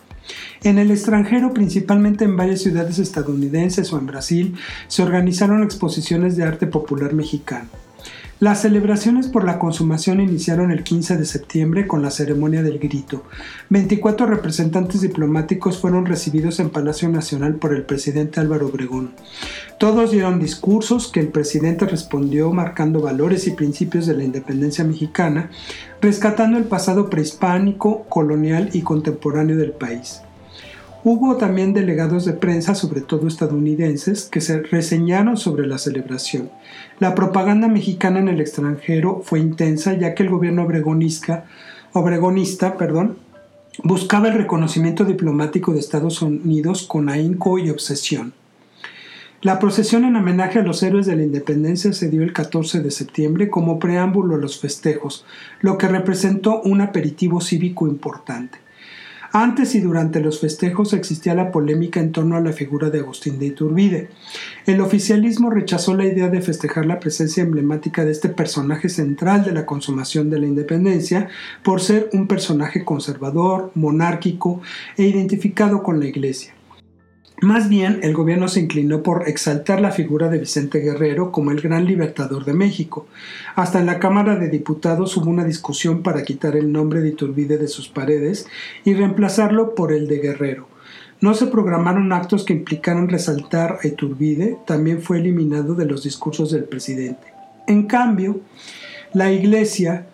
En 0.63 0.79
el 0.79 0.93
extranjero, 0.93 1.53
principalmente 1.53 2.27
en 2.27 2.37
varias 2.37 2.61
ciudades 2.61 3.01
estadounidenses 3.01 3.93
o 3.93 3.99
en 3.99 4.07
Brasil, 4.07 4.55
se 4.87 5.03
organizaron 5.03 5.65
exposiciones 5.65 6.37
de 6.37 6.45
arte 6.45 6.69
popular 6.69 7.13
mexicano. 7.13 7.86
Las 8.39 8.61
celebraciones 8.61 9.29
por 9.29 9.45
la 9.45 9.59
consumación 9.59 10.21
iniciaron 10.21 10.71
el 10.71 10.85
15 10.85 11.17
de 11.17 11.25
septiembre 11.25 11.87
con 11.87 12.03
la 12.03 12.11
ceremonia 12.11 12.63
del 12.63 12.79
grito. 12.79 13.23
24 13.71 14.27
representantes 14.27 15.01
diplomáticos 15.01 15.79
fueron 15.79 16.05
recibidos 16.05 16.61
en 16.61 16.69
Palacio 16.69 17.09
Nacional 17.09 17.55
por 17.55 17.75
el 17.75 17.85
presidente 17.85 18.39
Álvaro 18.39 18.67
Obregón. 18.67 19.13
Todos 19.79 20.11
dieron 20.11 20.39
discursos 20.39 21.11
que 21.11 21.21
el 21.21 21.29
presidente 21.29 21.87
respondió 21.87 22.53
marcando 22.53 23.01
valores 23.01 23.47
y 23.47 23.53
principios 23.53 24.05
de 24.05 24.19
la 24.19 24.25
independencia 24.25 24.85
mexicana, 24.85 25.51
rescatando 26.03 26.59
el 26.59 26.65
pasado 26.65 27.09
prehispánico, 27.09 28.05
colonial 28.11 28.69
y 28.75 28.83
contemporáneo 28.83 29.57
del 29.57 29.73
país. 29.73 30.21
Hubo 31.09 31.37
también 31.37 31.73
delegados 31.73 32.25
de 32.25 32.33
prensa, 32.33 32.75
sobre 32.75 33.01
todo 33.01 33.29
estadounidenses, 33.29 34.25
que 34.25 34.41
se 34.41 34.61
reseñaron 34.61 35.37
sobre 35.37 35.65
la 35.69 35.79
celebración. 35.79 36.51
La 36.99 37.15
propaganda 37.15 37.69
mexicana 37.69 38.19
en 38.19 38.27
el 38.27 38.41
extranjero 38.41 39.23
fue 39.25 39.39
intensa, 39.39 39.95
ya 39.95 40.17
que 40.17 40.25
el 40.25 40.31
gobierno 40.31 40.65
obregonista, 40.65 41.47
perdón, 42.77 43.19
buscaba 43.85 44.27
el 44.27 44.35
reconocimiento 44.35 45.05
diplomático 45.05 45.73
de 45.73 45.79
Estados 45.79 46.23
Unidos 46.23 46.85
con 46.89 47.09
ahínco 47.09 47.61
y 47.61 47.71
obsesión. 47.71 48.33
La 49.43 49.61
procesión 49.61 50.05
en 50.07 50.17
homenaje 50.17 50.59
a 50.59 50.65
los 50.65 50.83
héroes 50.83 51.07
de 51.07 51.15
la 51.15 51.23
independencia 51.23 51.93
se 51.93 52.09
dio 52.09 52.25
el 52.25 52.33
14 52.33 52.81
de 52.81 52.91
septiembre 52.91 53.49
como 53.49 53.79
preámbulo 53.79 54.35
a 54.35 54.39
los 54.39 54.59
festejos, 54.59 55.25
lo 55.61 55.79
que 55.79 55.87
representó 55.87 56.63
un 56.63 56.81
aperitivo 56.81 57.41
cívico 57.41 57.87
importante. 57.87 58.66
Antes 59.39 59.75
y 59.75 59.81
durante 59.81 60.21
los 60.21 60.41
festejos 60.41 60.95
existía 60.95 61.35
la 61.35 61.53
polémica 61.53 62.01
en 62.01 62.11
torno 62.11 62.37
a 62.37 62.41
la 62.41 62.55
figura 62.55 62.89
de 62.89 63.01
Agustín 63.01 63.39
de 63.39 63.45
Iturbide. 63.45 64.09
El 64.65 64.81
oficialismo 64.81 65.51
rechazó 65.51 65.95
la 65.95 66.07
idea 66.07 66.29
de 66.29 66.41
festejar 66.41 66.87
la 66.87 67.01
presencia 67.01 67.43
emblemática 67.43 68.07
de 68.07 68.13
este 68.13 68.31
personaje 68.31 68.89
central 68.89 69.45
de 69.45 69.53
la 69.53 69.67
consumación 69.67 70.31
de 70.31 70.39
la 70.39 70.47
independencia 70.47 71.29
por 71.63 71.83
ser 71.83 72.09
un 72.15 72.29
personaje 72.29 72.83
conservador, 72.83 73.73
monárquico 73.75 74.63
e 74.97 75.03
identificado 75.03 75.83
con 75.83 76.01
la 76.01 76.07
Iglesia. 76.07 76.55
Más 77.43 77.69
bien, 77.69 78.01
el 78.03 78.15
gobierno 78.15 78.49
se 78.49 78.61
inclinó 78.61 79.03
por 79.03 79.29
exaltar 79.29 79.83
la 79.83 79.91
figura 79.91 80.31
de 80.31 80.39
Vicente 80.39 80.79
Guerrero 80.79 81.33
como 81.33 81.51
el 81.51 81.61
gran 81.61 81.85
libertador 81.85 82.47
de 82.47 82.55
México. 82.55 83.07
Hasta 83.55 83.79
en 83.79 83.85
la 83.85 83.99
Cámara 83.99 84.37
de 84.37 84.49
Diputados 84.49 85.15
hubo 85.19 85.29
una 85.29 85.45
discusión 85.45 86.03
para 86.03 86.23
quitar 86.23 86.57
el 86.57 86.73
nombre 86.73 87.03
de 87.03 87.11
Iturbide 87.11 87.59
de 87.59 87.69
sus 87.69 87.89
paredes 87.89 88.49
y 88.85 88.95
reemplazarlo 88.95 89.75
por 89.75 89.93
el 89.93 90.09
de 90.09 90.19
Guerrero. 90.21 90.67
No 91.21 91.35
se 91.35 91.47
programaron 91.47 92.11
actos 92.15 92.43
que 92.43 92.55
implicaran 92.55 93.09
resaltar 93.09 93.81
a 93.83 93.87
Iturbide, 93.87 94.57
también 94.67 95.03
fue 95.03 95.19
eliminado 95.19 95.75
de 95.75 95.85
los 95.85 96.05
discursos 96.05 96.51
del 96.53 96.65
presidente. 96.65 97.35
En 97.67 97.87
cambio, 97.87 98.41
la 99.13 99.31
Iglesia, 99.31 100.07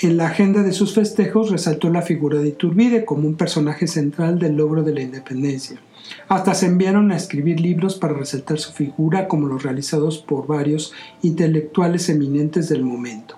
en 0.00 0.16
la 0.16 0.26
agenda 0.26 0.64
de 0.64 0.72
sus 0.72 0.92
festejos, 0.92 1.50
resaltó 1.52 1.88
la 1.88 2.02
figura 2.02 2.40
de 2.40 2.48
Iturbide 2.48 3.04
como 3.04 3.28
un 3.28 3.36
personaje 3.36 3.86
central 3.86 4.40
del 4.40 4.56
logro 4.56 4.82
de 4.82 4.94
la 4.94 5.02
independencia. 5.02 5.80
Hasta 6.28 6.54
se 6.54 6.66
enviaron 6.66 7.10
a 7.10 7.16
escribir 7.16 7.60
libros 7.60 7.96
para 7.96 8.14
resaltar 8.14 8.58
su 8.58 8.72
figura 8.72 9.28
como 9.28 9.46
los 9.46 9.62
realizados 9.62 10.18
por 10.18 10.46
varios 10.46 10.92
intelectuales 11.22 12.08
eminentes 12.08 12.68
del 12.68 12.82
momento. 12.82 13.36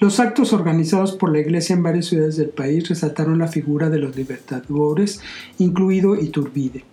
Los 0.00 0.18
actos 0.18 0.52
organizados 0.52 1.12
por 1.12 1.30
la 1.30 1.38
Iglesia 1.38 1.74
en 1.74 1.82
varias 1.84 2.06
ciudades 2.06 2.36
del 2.36 2.48
país 2.48 2.88
resaltaron 2.88 3.38
la 3.38 3.46
figura 3.46 3.88
de 3.88 3.98
los 3.98 4.16
libertadores, 4.16 5.20
incluido 5.58 6.16
Iturbide. 6.16 6.84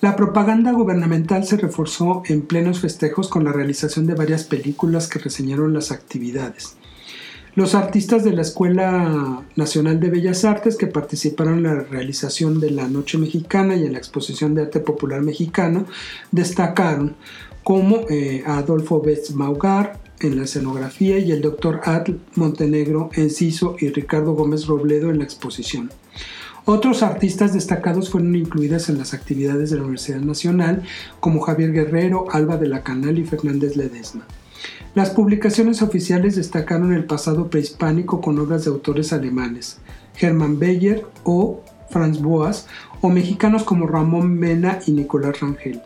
La 0.00 0.16
propaganda 0.16 0.72
gubernamental 0.72 1.44
se 1.44 1.56
reforzó 1.56 2.22
en 2.26 2.42
plenos 2.42 2.80
festejos 2.80 3.28
con 3.28 3.44
la 3.44 3.52
realización 3.52 4.06
de 4.06 4.14
varias 4.14 4.44
películas 4.44 5.08
que 5.08 5.18
reseñaron 5.18 5.74
las 5.74 5.92
actividades. 5.92 6.76
Los 7.56 7.74
artistas 7.74 8.22
de 8.22 8.34
la 8.34 8.42
Escuela 8.42 9.42
Nacional 9.56 9.98
de 9.98 10.10
Bellas 10.10 10.44
Artes 10.44 10.76
que 10.76 10.88
participaron 10.88 11.56
en 11.56 11.62
la 11.62 11.74
realización 11.84 12.60
de 12.60 12.70
la 12.70 12.86
Noche 12.86 13.16
Mexicana 13.16 13.76
y 13.76 13.86
en 13.86 13.94
la 13.94 13.98
exposición 13.98 14.54
de 14.54 14.60
arte 14.60 14.78
popular 14.80 15.22
mexicano 15.22 15.86
destacaron 16.30 17.16
como 17.64 18.00
eh, 18.10 18.44
Adolfo 18.46 19.00
Betz 19.00 19.30
Maugar 19.30 19.98
en 20.20 20.36
la 20.36 20.44
escenografía 20.44 21.18
y 21.18 21.32
el 21.32 21.40
doctor 21.40 21.80
Adl 21.84 22.20
Montenegro 22.34 23.08
Enciso 23.14 23.76
y 23.80 23.88
Ricardo 23.88 24.34
Gómez 24.34 24.66
Robledo 24.66 25.08
en 25.08 25.16
la 25.20 25.24
exposición. 25.24 25.90
Otros 26.66 27.02
artistas 27.02 27.54
destacados 27.54 28.10
fueron 28.10 28.36
incluidas 28.36 28.90
en 28.90 28.98
las 28.98 29.14
actividades 29.14 29.70
de 29.70 29.76
la 29.76 29.84
Universidad 29.84 30.20
Nacional, 30.20 30.82
como 31.20 31.40
Javier 31.40 31.72
Guerrero, 31.72 32.26
Alba 32.30 32.58
de 32.58 32.68
la 32.68 32.82
Canal 32.82 33.18
y 33.18 33.24
Fernández 33.24 33.76
Ledesma. 33.76 34.26
Las 34.96 35.10
publicaciones 35.10 35.82
oficiales 35.82 36.36
destacaron 36.36 36.94
el 36.94 37.04
pasado 37.04 37.50
prehispánico 37.50 38.22
con 38.22 38.38
obras 38.38 38.64
de 38.64 38.70
autores 38.70 39.12
alemanes, 39.12 39.76
Hermann 40.18 40.58
Beyer 40.58 41.04
o 41.22 41.60
Franz 41.90 42.22
Boas, 42.22 42.66
o 43.02 43.10
mexicanos 43.10 43.62
como 43.62 43.86
Ramón 43.86 44.32
Mena 44.32 44.78
y 44.86 44.92
Nicolás 44.92 45.38
Rangel. 45.38 45.82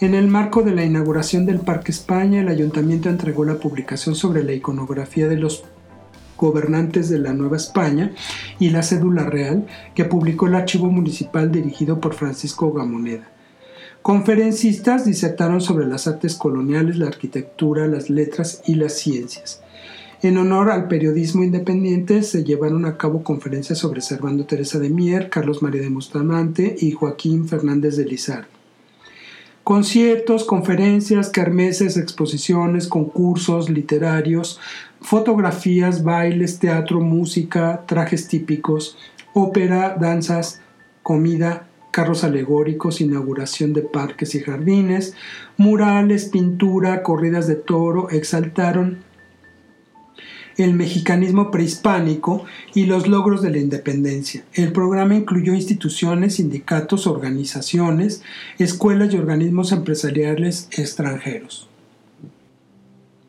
En 0.00 0.14
el 0.14 0.26
marco 0.26 0.62
de 0.62 0.74
la 0.74 0.84
inauguración 0.84 1.46
del 1.46 1.60
Parque 1.60 1.92
España, 1.92 2.40
el 2.40 2.48
ayuntamiento 2.48 3.08
entregó 3.08 3.44
la 3.44 3.60
publicación 3.60 4.16
sobre 4.16 4.42
la 4.42 4.52
iconografía 4.52 5.28
de 5.28 5.36
los 5.36 5.62
gobernantes 6.36 7.08
de 7.08 7.20
la 7.20 7.32
Nueva 7.32 7.56
España 7.56 8.10
y 8.58 8.70
la 8.70 8.82
cédula 8.82 9.26
real 9.26 9.64
que 9.94 10.06
publicó 10.06 10.48
el 10.48 10.56
archivo 10.56 10.90
municipal 10.90 11.52
dirigido 11.52 12.00
por 12.00 12.14
Francisco 12.14 12.72
Gamoneda. 12.72 13.28
Conferencistas 14.02 15.04
disertaron 15.04 15.60
sobre 15.60 15.86
las 15.86 16.06
artes 16.06 16.34
coloniales, 16.34 16.96
la 16.96 17.08
arquitectura, 17.08 17.86
las 17.86 18.08
letras 18.08 18.62
y 18.66 18.76
las 18.76 18.94
ciencias. 18.94 19.62
En 20.22 20.38
honor 20.38 20.70
al 20.70 20.88
periodismo 20.88 21.44
independiente 21.44 22.22
se 22.22 22.44
llevaron 22.44 22.86
a 22.86 22.96
cabo 22.96 23.22
conferencias 23.22 23.78
sobre 23.78 24.00
Servando 24.00 24.44
Teresa 24.44 24.78
de 24.78 24.90
Mier, 24.90 25.28
Carlos 25.28 25.62
María 25.62 25.82
de 25.82 25.88
Bustamante 25.90 26.76
y 26.78 26.92
Joaquín 26.92 27.46
Fernández 27.46 27.96
de 27.96 28.06
Lizardo. 28.06 28.48
Conciertos, 29.64 30.44
conferencias, 30.44 31.28
kermeses, 31.28 31.96
exposiciones, 31.96 32.88
concursos 32.88 33.68
literarios, 33.68 34.58
fotografías, 35.00 36.02
bailes, 36.02 36.58
teatro, 36.58 37.00
música, 37.00 37.84
trajes 37.86 38.28
típicos, 38.28 38.96
ópera, 39.34 39.96
danzas, 40.00 40.60
comida, 41.02 41.69
carros 41.90 42.24
alegóricos, 42.24 43.00
inauguración 43.00 43.72
de 43.72 43.82
parques 43.82 44.34
y 44.34 44.40
jardines, 44.40 45.14
murales, 45.56 46.26
pintura, 46.26 47.02
corridas 47.02 47.46
de 47.46 47.56
toro, 47.56 48.10
exaltaron 48.10 48.98
el 50.56 50.74
mexicanismo 50.74 51.50
prehispánico 51.50 52.44
y 52.74 52.84
los 52.86 53.08
logros 53.08 53.40
de 53.40 53.50
la 53.50 53.58
independencia. 53.58 54.44
El 54.52 54.72
programa 54.72 55.14
incluyó 55.14 55.54
instituciones, 55.54 56.34
sindicatos, 56.36 57.06
organizaciones, 57.06 58.22
escuelas 58.58 59.14
y 59.14 59.16
organismos 59.16 59.72
empresariales 59.72 60.68
extranjeros 60.72 61.69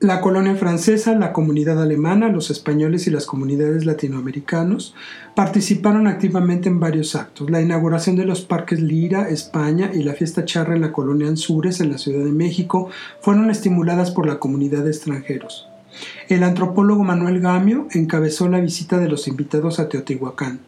la 0.02 0.20
colonia 0.20 0.56
francesa, 0.56 1.14
la 1.14 1.32
comunidad 1.32 1.80
alemana, 1.80 2.30
los 2.30 2.50
españoles 2.50 3.06
y 3.06 3.12
las 3.12 3.28
comunidades 3.28 3.86
latinoamericanos 3.86 4.96
participaron 5.36 6.08
activamente 6.08 6.70
en 6.70 6.80
varios 6.80 7.14
actos. 7.14 7.52
La 7.52 7.62
inauguración 7.62 8.16
de 8.16 8.26
los 8.26 8.42
parques 8.42 8.80
Lira, 8.80 9.30
España 9.30 9.92
y 9.94 10.02
la 10.02 10.14
fiesta 10.14 10.44
charra 10.44 10.74
en 10.74 10.82
la 10.82 10.92
colonia 10.92 11.28
Anzures, 11.28 11.82
en 11.82 11.92
la 11.92 12.00
Ciudad 12.00 12.26
de 12.26 12.32
México, 12.32 12.90
fueron 13.22 13.52
estimuladas 13.52 14.10
por 14.10 14.26
la 14.26 14.40
comunidad 14.40 14.84
de 14.84 14.90
extranjeros. 14.90 15.68
El 16.30 16.42
antropólogo 16.42 17.04
Manuel 17.04 17.40
Gamio 17.40 17.88
encabezó 17.92 18.50
la 18.50 18.60
visita 18.60 18.98
de 18.98 19.08
los 19.08 19.28
invitados 19.28 19.80
a 19.80 19.88
Teotihuacán. 19.88 20.62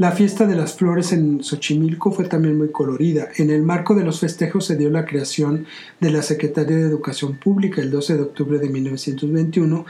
La 0.00 0.12
fiesta 0.12 0.46
de 0.46 0.56
las 0.56 0.76
flores 0.76 1.12
en 1.12 1.44
Xochimilco 1.44 2.10
fue 2.10 2.24
también 2.24 2.56
muy 2.56 2.70
colorida. 2.70 3.28
En 3.36 3.50
el 3.50 3.60
marco 3.60 3.94
de 3.94 4.02
los 4.02 4.20
festejos 4.20 4.64
se 4.64 4.78
dio 4.78 4.88
la 4.88 5.04
creación 5.04 5.66
de 6.00 6.10
la 6.10 6.22
Secretaría 6.22 6.78
de 6.78 6.86
Educación 6.86 7.36
Pública 7.36 7.82
el 7.82 7.90
12 7.90 8.14
de 8.14 8.22
octubre 8.22 8.58
de 8.58 8.70
1921, 8.70 9.84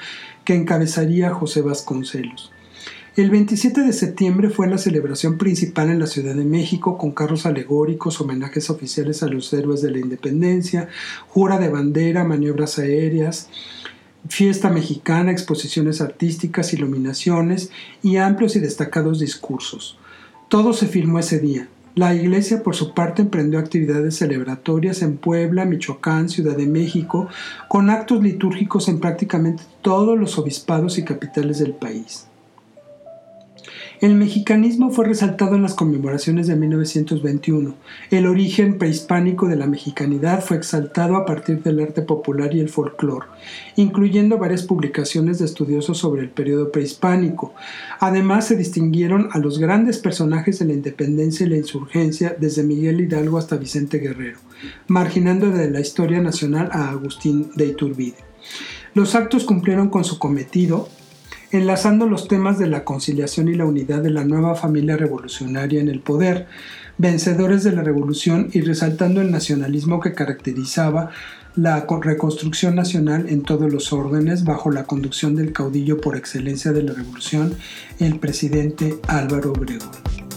que 0.45 0.57
encabezaría 0.57 1.31
José 1.31 1.63
Vasconcelos. 1.63 2.51
El 3.15 3.31
27 3.31 3.83
de 3.83 3.93
septiembre 3.93 4.51
fue 4.51 4.67
la 4.67 4.79
celebración 4.79 5.39
principal 5.39 5.91
en 5.91 6.01
la 6.01 6.09
Ciudad 6.09 6.35
de 6.35 6.45
México 6.45 6.99
con 6.99 7.13
carros 7.13 7.47
alegóricos, 7.47 8.21
homenajes 8.21 8.69
oficiales 8.69 9.23
a 9.23 9.29
los 9.29 9.53
héroes 9.53 9.81
de 9.81 9.93
la 9.93 10.01
independencia, 10.01 10.89
jura 11.29 11.61
de 11.61 11.69
bandera, 11.69 12.25
maniobras 12.25 12.81
aéreas, 12.81 13.49
fiesta 14.29 14.71
mexicana, 14.71 15.31
exposiciones 15.31 16.01
artísticas, 16.01 16.75
iluminaciones 16.75 17.71
y 18.03 18.17
amplios 18.17 18.57
y 18.57 18.59
destacados 18.59 19.21
discursos. 19.21 20.00
Todo 20.51 20.73
se 20.73 20.89
filmó 20.89 21.21
ese 21.21 21.39
día. 21.39 21.69
La 21.95 22.13
Iglesia, 22.13 22.65
por 22.65 22.75
su 22.75 22.93
parte, 22.93 23.23
emprendió 23.23 23.61
actividades 23.61 24.17
celebratorias 24.17 25.01
en 25.01 25.17
Puebla, 25.17 25.65
Michoacán, 25.65 26.29
Ciudad 26.29 26.57
de 26.57 26.67
México, 26.67 27.29
con 27.69 27.89
actos 27.89 28.21
litúrgicos 28.21 28.89
en 28.89 28.99
prácticamente 28.99 29.63
todos 29.81 30.19
los 30.19 30.41
obispados 30.41 30.99
y 30.99 31.05
capitales 31.05 31.61
del 31.61 31.75
país. 31.75 32.27
El 34.01 34.15
mexicanismo 34.15 34.91
fue 34.91 35.05
resaltado 35.05 35.57
en 35.57 35.63
las 35.63 35.75
conmemoraciones 35.75 36.47
de 36.47 36.57
1921. 36.57 37.75
El 38.11 38.27
origen 38.27 38.79
prehispánico 38.79 39.47
de 39.47 39.57
la 39.57 39.67
mexicanidad 39.67 40.43
fue 40.43 40.57
exaltado 40.57 41.17
a 41.17 41.27
partir 41.27 41.63
del 41.63 41.81
arte 41.81 42.01
popular 42.01 42.55
y 42.55 42.61
el 42.61 42.71
folclore, 42.71 43.27
incluyendo 43.77 44.39
varias 44.39 44.63
publicaciones 44.63 45.39
de 45.39 45.45
estudiosos 45.45 45.99
sobre 45.99 46.23
el 46.23 46.31
periodo 46.31 46.73
prehispánico. 46.73 47.53
Además, 47.99 48.47
se 48.47 48.57
distinguieron 48.57 49.29
a 49.33 49.39
los 49.39 49.59
grandes 49.59 49.99
personajes 49.99 50.59
de 50.59 50.65
la 50.65 50.73
independencia 50.73 51.45
y 51.45 51.51
la 51.51 51.59
insurgencia, 51.59 52.35
desde 52.41 52.63
Miguel 52.63 53.03
Hidalgo 53.03 53.37
hasta 53.37 53.59
Vicente 53.59 53.99
Guerrero, 53.99 54.39
marginando 54.89 55.51
de 55.51 55.71
la 55.71 55.81
historia 55.81 56.23
nacional 56.23 56.71
a 56.73 56.89
Agustín 56.89 57.51
de 57.55 57.67
Iturbide. 57.67 58.17
Los 58.95 59.15
actos 59.15 59.45
cumplieron 59.45 59.91
con 59.91 60.05
su 60.05 60.19
cometido, 60.19 60.89
enlazando 61.53 62.07
los 62.07 62.29
temas 62.29 62.59
de 62.59 62.69
la 62.69 62.85
conciliación 62.85 63.49
y 63.49 63.55
la 63.55 63.65
unidad 63.65 64.03
de 64.03 64.11
la 64.11 64.25
nueva 64.25 64.55
familia 64.55 64.97
revolucionaria 64.97 65.81
en 65.81 65.89
el 65.89 66.01
poder, 66.01 66.47
vencedores 66.99 67.65
de 67.65 67.73
la 67.73 67.83
revolución 67.83 68.51
y 68.53 68.61
resaltando 68.61 69.21
el 69.21 69.31
nacionalismo 69.31 70.01
que 70.01 70.13
caracterizaba 70.13 71.11
la 71.57 71.85
reconstrucción 72.01 72.77
nacional 72.77 73.29
en 73.29 73.43
todos 73.43 73.73
los 73.73 73.93
órdenes 73.93 74.45
bajo 74.45 74.71
la 74.71 74.85
conducción 74.85 75.35
del 75.35 75.53
caudillo 75.53 76.01
por 76.01 76.17
excelencia 76.17 76.73
de 76.73 76.85
la 76.85 76.93
revolución, 76.93 77.55
el 77.99 78.19
presidente 78.19 78.99
Álvaro 79.09 79.53
Obregón. 79.53 80.30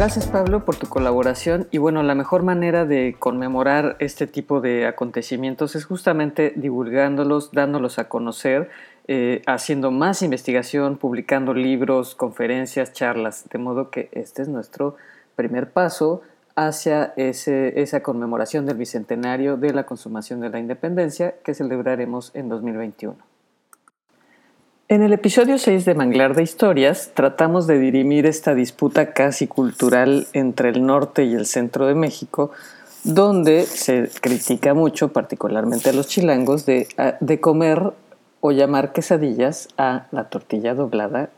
Gracias 0.00 0.28
Pablo 0.28 0.64
por 0.64 0.76
tu 0.76 0.88
colaboración 0.88 1.68
y 1.70 1.76
bueno, 1.76 2.02
la 2.02 2.14
mejor 2.14 2.42
manera 2.42 2.86
de 2.86 3.16
conmemorar 3.18 3.96
este 3.98 4.26
tipo 4.26 4.62
de 4.62 4.86
acontecimientos 4.86 5.76
es 5.76 5.84
justamente 5.84 6.54
divulgándolos, 6.56 7.52
dándolos 7.52 7.98
a 7.98 8.08
conocer, 8.08 8.70
eh, 9.08 9.42
haciendo 9.44 9.90
más 9.90 10.22
investigación, 10.22 10.96
publicando 10.96 11.52
libros, 11.52 12.14
conferencias, 12.14 12.94
charlas, 12.94 13.46
de 13.50 13.58
modo 13.58 13.90
que 13.90 14.08
este 14.12 14.40
es 14.40 14.48
nuestro 14.48 14.96
primer 15.36 15.70
paso 15.70 16.22
hacia 16.56 17.12
esa 17.16 18.02
conmemoración 18.02 18.64
del 18.64 18.78
Bicentenario 18.78 19.58
de 19.58 19.74
la 19.74 19.84
consumación 19.84 20.40
de 20.40 20.48
la 20.48 20.60
independencia 20.60 21.34
que 21.44 21.52
celebraremos 21.52 22.30
en 22.32 22.48
2021. 22.48 23.29
En 24.90 25.04
el 25.04 25.12
episodio 25.12 25.56
6 25.56 25.84
de 25.84 25.94
Manglar 25.94 26.34
de 26.34 26.42
Historias 26.42 27.12
tratamos 27.14 27.68
de 27.68 27.78
dirimir 27.78 28.26
esta 28.26 28.56
disputa 28.56 29.12
casi 29.12 29.46
cultural 29.46 30.26
entre 30.32 30.70
el 30.70 30.84
norte 30.84 31.24
y 31.26 31.34
el 31.34 31.46
centro 31.46 31.86
de 31.86 31.94
México, 31.94 32.50
donde 33.04 33.66
se 33.66 34.10
critica 34.20 34.74
mucho, 34.74 35.12
particularmente 35.12 35.90
a 35.90 35.92
los 35.92 36.08
chilangos, 36.08 36.66
de, 36.66 36.88
de 37.20 37.40
comer 37.40 37.92
o 38.40 38.50
llamar 38.50 38.92
quesadillas 38.92 39.68
a 39.78 40.08
la 40.10 40.28
tortilla 40.28 40.74
doblada, 40.74 41.30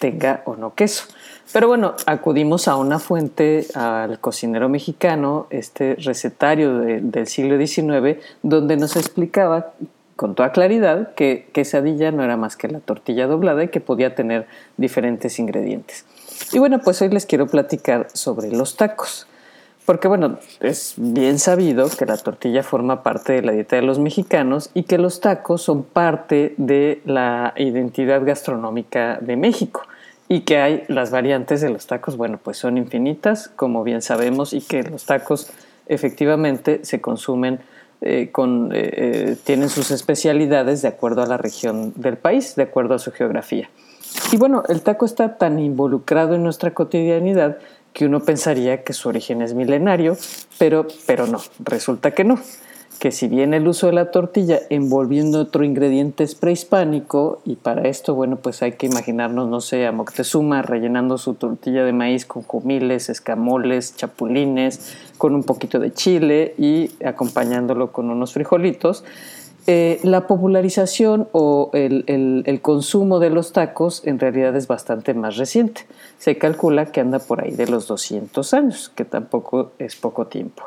tenga 0.00 0.40
o 0.46 0.56
no 0.56 0.74
queso. 0.74 1.04
Pero 1.52 1.68
bueno, 1.68 1.92
acudimos 2.06 2.68
a 2.68 2.76
una 2.76 2.98
fuente, 2.98 3.66
al 3.74 4.18
cocinero 4.18 4.70
mexicano, 4.70 5.46
este 5.50 5.94
recetario 5.96 6.78
del 6.78 7.26
siglo 7.26 7.58
XIX, 7.58 8.18
donde 8.42 8.78
nos 8.78 8.96
explicaba 8.96 9.72
con 10.18 10.34
toda 10.34 10.50
claridad 10.50 11.14
que 11.14 11.46
quesadilla 11.52 12.10
no 12.10 12.24
era 12.24 12.36
más 12.36 12.56
que 12.56 12.66
la 12.66 12.80
tortilla 12.80 13.28
doblada 13.28 13.62
y 13.62 13.68
que 13.68 13.78
podía 13.78 14.16
tener 14.16 14.48
diferentes 14.76 15.38
ingredientes. 15.38 16.04
Y 16.52 16.58
bueno, 16.58 16.80
pues 16.80 17.00
hoy 17.00 17.08
les 17.10 17.24
quiero 17.24 17.46
platicar 17.46 18.08
sobre 18.14 18.50
los 18.50 18.76
tacos. 18.76 19.28
Porque 19.86 20.08
bueno, 20.08 20.40
es 20.58 20.94
bien 20.96 21.38
sabido 21.38 21.88
que 21.88 22.04
la 22.04 22.16
tortilla 22.16 22.64
forma 22.64 23.04
parte 23.04 23.34
de 23.34 23.42
la 23.42 23.52
dieta 23.52 23.76
de 23.76 23.82
los 23.82 24.00
mexicanos 24.00 24.70
y 24.74 24.82
que 24.82 24.98
los 24.98 25.20
tacos 25.20 25.62
son 25.62 25.84
parte 25.84 26.52
de 26.56 27.00
la 27.04 27.54
identidad 27.56 28.20
gastronómica 28.24 29.18
de 29.20 29.36
México 29.36 29.82
y 30.28 30.40
que 30.40 30.58
hay 30.58 30.82
las 30.88 31.12
variantes 31.12 31.60
de 31.60 31.70
los 31.70 31.86
tacos, 31.86 32.16
bueno, 32.16 32.40
pues 32.42 32.58
son 32.58 32.76
infinitas, 32.76 33.52
como 33.54 33.84
bien 33.84 34.02
sabemos, 34.02 34.52
y 34.52 34.62
que 34.62 34.82
los 34.82 35.04
tacos 35.04 35.52
efectivamente 35.86 36.80
se 36.82 37.00
consumen 37.00 37.60
eh, 38.00 38.30
con, 38.30 38.70
eh, 38.72 38.90
eh, 38.92 39.36
tienen 39.42 39.68
sus 39.68 39.90
especialidades 39.90 40.82
de 40.82 40.88
acuerdo 40.88 41.22
a 41.22 41.26
la 41.26 41.36
región 41.36 41.92
del 41.96 42.16
país, 42.16 42.54
de 42.54 42.62
acuerdo 42.62 42.94
a 42.94 42.98
su 42.98 43.10
geografía. 43.10 43.68
Y 44.32 44.36
bueno, 44.36 44.62
el 44.68 44.82
taco 44.82 45.04
está 45.04 45.36
tan 45.36 45.58
involucrado 45.58 46.34
en 46.34 46.42
nuestra 46.42 46.72
cotidianidad 46.72 47.58
que 47.92 48.06
uno 48.06 48.20
pensaría 48.20 48.84
que 48.84 48.92
su 48.92 49.08
origen 49.08 49.42
es 49.42 49.54
milenario, 49.54 50.16
pero, 50.58 50.86
pero 51.06 51.26
no, 51.26 51.40
resulta 51.64 52.12
que 52.12 52.22
no 52.22 52.38
que 52.98 53.12
si 53.12 53.28
bien 53.28 53.54
el 53.54 53.68
uso 53.68 53.86
de 53.86 53.92
la 53.92 54.10
tortilla 54.10 54.60
envolviendo 54.70 55.40
otro 55.40 55.64
ingrediente 55.64 56.24
es 56.24 56.34
prehispánico, 56.34 57.40
y 57.44 57.56
para 57.56 57.88
esto, 57.88 58.14
bueno, 58.14 58.36
pues 58.36 58.62
hay 58.62 58.72
que 58.72 58.86
imaginarnos, 58.86 59.48
no 59.48 59.60
sé, 59.60 59.86
a 59.86 59.92
Moctezuma 59.92 60.62
rellenando 60.62 61.16
su 61.16 61.34
tortilla 61.34 61.84
de 61.84 61.92
maíz 61.92 62.26
con 62.26 62.42
jumiles, 62.42 63.08
escamoles, 63.08 63.96
chapulines, 63.96 64.96
con 65.16 65.34
un 65.34 65.44
poquito 65.44 65.78
de 65.78 65.92
chile 65.92 66.54
y 66.58 66.90
acompañándolo 67.04 67.92
con 67.92 68.10
unos 68.10 68.32
frijolitos. 68.32 69.04
Eh, 69.70 70.00
la 70.02 70.26
popularización 70.26 71.28
o 71.32 71.70
el, 71.74 72.04
el, 72.46 72.60
consumo 72.62 73.18
de 73.18 73.28
los 73.28 73.52
tacos 73.52 74.00
en 74.06 74.18
realidad 74.18 74.56
es 74.56 74.66
bastante 74.66 75.12
más 75.12 75.36
reciente. 75.36 75.82
Se 76.18 76.38
calcula 76.38 76.86
que 76.86 77.00
anda 77.00 77.18
por 77.18 77.44
ahí 77.44 77.50
de 77.50 77.66
los 77.66 77.86
200 77.86 78.54
años, 78.54 78.88
que 78.88 79.04
tampoco 79.04 79.72
es 79.78 79.94
poco 79.94 80.26
tiempo. 80.26 80.64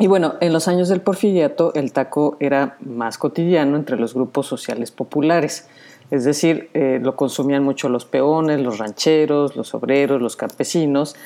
Y 0.00 0.06
bueno, 0.06 0.34
en 0.40 0.52
los 0.52 0.68
años 0.68 0.88
del 0.88 1.00
porfiriato 1.00 1.72
el 1.74 1.92
taco 1.92 2.36
era 2.38 2.76
más 2.80 3.18
cotidiano 3.18 3.76
entre 3.76 3.96
los 3.96 4.14
grupos 4.14 4.46
sociales 4.46 4.92
populares, 4.92 5.66
es 6.10 6.24
decir, 6.24 6.70
eh, 6.72 7.00
lo 7.02 7.16
consumían 7.16 7.64
mucho 7.64 7.88
los 7.88 8.04
peones, 8.04 8.60
los 8.60 8.78
rancheros, 8.78 9.56
los 9.56 9.74
obreros, 9.74 10.22
los 10.22 10.36
campesinos, 10.36 11.16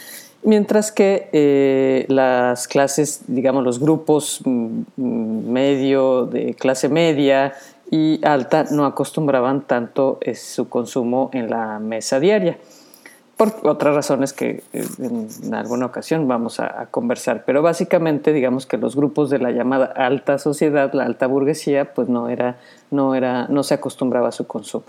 mientras 0.43 0.91
que 0.91 1.29
eh, 1.33 2.07
las 2.09 2.67
clases, 2.67 3.23
digamos, 3.27 3.63
los 3.63 3.79
grupos 3.79 4.41
mm, 4.45 4.83
medio, 4.97 6.27
de 6.27 6.55
clase 6.55 6.89
media 6.89 7.53
y 7.91 8.21
alta 8.25 8.65
no 8.71 8.87
acostumbraban 8.87 9.61
tanto 9.67 10.19
eh, 10.23 10.35
su 10.35 10.69
consumo 10.69 11.31
en 11.35 11.51
la 11.51 11.79
mesa 11.79 12.19
diaria 12.19 12.57
por 13.51 13.71
otras 13.71 13.95
razones 13.95 14.33
que 14.33 14.63
eh, 14.73 14.87
en 14.99 15.55
alguna 15.55 15.87
ocasión 15.87 16.29
vamos 16.29 16.61
a, 16.61 16.87
conversar. 16.91 17.45
Pero 17.45 17.63
básicamente, 17.63 18.33
digamos 18.33 18.67
que 18.67 18.77
los 18.77 18.95
grupos 18.95 19.31
de 19.31 19.39
la 19.39 19.51
llamada 19.51 19.87
alta 19.87 20.39
sociedad, 20.39 20.93
la 20.93 21.05
alta 21.05 21.27
burguesía, 21.27 21.95
pues 21.95 22.09
no, 22.09 22.29
era, 22.29 22.59
no, 22.91 23.15
era, 23.15 23.47
no 23.49 23.63
se 23.63 23.75
acostumbraba 23.75 24.29
a 24.29 24.33
su 24.33 24.47
consumo. 24.47 24.85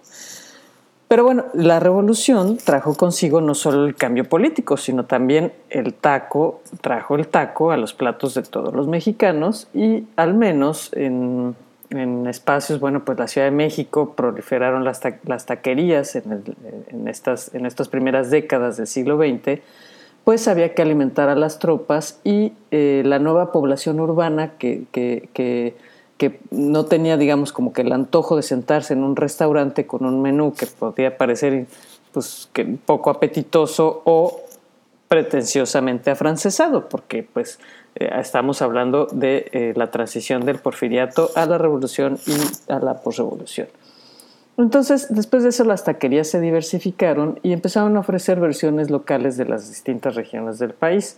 Pero 1.07 1.23
bueno, 1.23 1.45
la 1.53 1.79
revolución 1.79 2.57
trajo 2.57 2.95
consigo 2.95 3.39
no 3.41 3.53
solo 3.53 3.85
el 3.85 3.95
cambio 3.95 4.23
político, 4.27 4.77
sino 4.77 5.05
también 5.05 5.53
el 5.69 5.93
taco, 5.93 6.61
trajo 6.81 7.15
el 7.15 7.27
taco 7.27 7.71
a 7.71 7.77
los 7.77 7.93
platos 7.93 8.33
de 8.33 8.43
todos 8.43 8.73
los 8.73 8.87
mexicanos 8.87 9.67
y 9.73 10.07
al 10.15 10.33
menos 10.33 10.91
en 10.93 11.55
en 11.89 12.27
espacios, 12.27 12.79
bueno, 12.79 13.05
pues 13.05 13.17
la 13.17 13.27
Ciudad 13.27 13.47
de 13.47 13.51
México 13.51 14.13
proliferaron 14.15 14.83
las, 14.83 15.01
taquerías 15.45 16.15
en, 16.15 16.43
en, 16.87 17.07
estas, 17.07 17.53
en 17.53 17.65
estas 17.65 17.87
primeras 17.87 18.29
décadas 18.31 18.77
del 18.77 18.87
siglo 18.87 19.17
XX, 19.17 19.61
pues 20.23 20.47
había 20.47 20.73
que 20.73 20.81
alimentar 20.81 21.29
a 21.29 21.35
las 21.35 21.59
tropas 21.59 22.19
y 22.23 22.53
eh, 22.71 23.03
la 23.05 23.19
nueva 23.19 23.51
población 23.51 23.99
urbana 23.99 24.53
que, 24.57 24.83
que, 24.91 25.29
que, 25.33 25.75
que, 26.17 26.39
no 26.51 26.85
tenía, 26.85 27.17
digamos, 27.17 27.51
como 27.51 27.73
que 27.73 27.81
el 27.81 27.91
antojo 27.91 28.37
de 28.37 28.43
sentarse 28.43 28.93
en 28.93 29.03
un 29.03 29.15
restaurante 29.15 29.85
con 29.85 30.05
un 30.05 30.21
menú 30.21 30.53
que 30.53 30.65
podía 30.65 31.17
parecer 31.17 31.67
pues, 32.13 32.49
que 32.53 32.63
poco 32.63 33.09
apetitoso 33.09 34.01
o 34.05 34.41
pretenciosamente 35.07 36.11
afrancesado, 36.11 36.89
porque 36.89 37.23
pues 37.23 37.59
eh, 37.95 38.09
estamos 38.19 38.61
hablando 38.61 39.07
de 39.11 39.49
eh, 39.51 39.73
la 39.75 39.91
transición 39.91 40.45
del 40.45 40.57
porfiriato 40.57 41.29
a 41.35 41.45
la 41.45 41.57
revolución 41.57 42.17
y 42.25 42.71
a 42.71 42.79
la 42.79 43.01
posrevolución. 43.01 43.67
Entonces, 44.57 45.07
después 45.09 45.43
de 45.43 45.49
eso, 45.49 45.63
las 45.63 45.83
taquerías 45.83 46.27
se 46.27 46.39
diversificaron 46.39 47.39
y 47.41 47.53
empezaron 47.53 47.97
a 47.97 48.01
ofrecer 48.01 48.39
versiones 48.39 48.91
locales 48.91 49.35
de 49.35 49.45
las 49.45 49.69
distintas 49.69 50.15
regiones 50.15 50.59
del 50.59 50.73
país. 50.73 51.17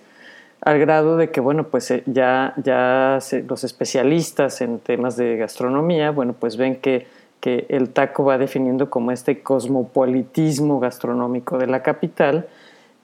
al 0.62 0.80
grado 0.80 1.17
de 1.17 1.30
que, 1.30 1.41
bueno, 1.41 1.65
pues 1.65 1.91
eh, 1.91 2.02
ya, 2.08 2.54
ya 2.63 3.19
los 3.48 3.63
especialistas 3.63 4.62
en 4.62 4.80
temas 4.80 5.15
de 5.15 5.38
gastronomía, 5.38 6.12
bueno, 6.12 6.34
pues 6.34 6.58
ven 6.58 6.78
que, 6.78 7.08
que 7.39 7.65
el 7.69 7.89
taco 7.89 8.24
va 8.24 8.38
definiendo 8.38 8.89
como 8.89 9.12
este 9.12 9.43
cosmopolitismo 9.43 10.80
gastronómico 10.80 11.58
de 11.58 11.67
la 11.67 11.84
capital 11.84 12.48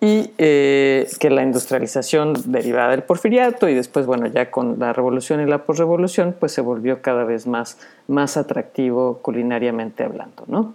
y 0.03 0.31
eh, 0.39 1.07
que 1.19 1.29
la 1.29 1.43
industrialización 1.43 2.33
derivada 2.45 2.89
del 2.89 3.03
porfiriato 3.03 3.69
y 3.69 3.75
después, 3.75 4.07
bueno, 4.07 4.25
ya 4.25 4.49
con 4.49 4.79
la 4.79 4.93
revolución 4.93 5.41
y 5.41 5.45
la 5.45 5.63
posrevolución, 5.63 6.35
pues 6.37 6.51
se 6.51 6.61
volvió 6.61 7.03
cada 7.03 7.23
vez 7.23 7.45
más, 7.45 7.77
más 8.07 8.35
atractivo 8.35 9.19
culinariamente 9.21 10.03
hablando, 10.03 10.43
¿no? 10.47 10.73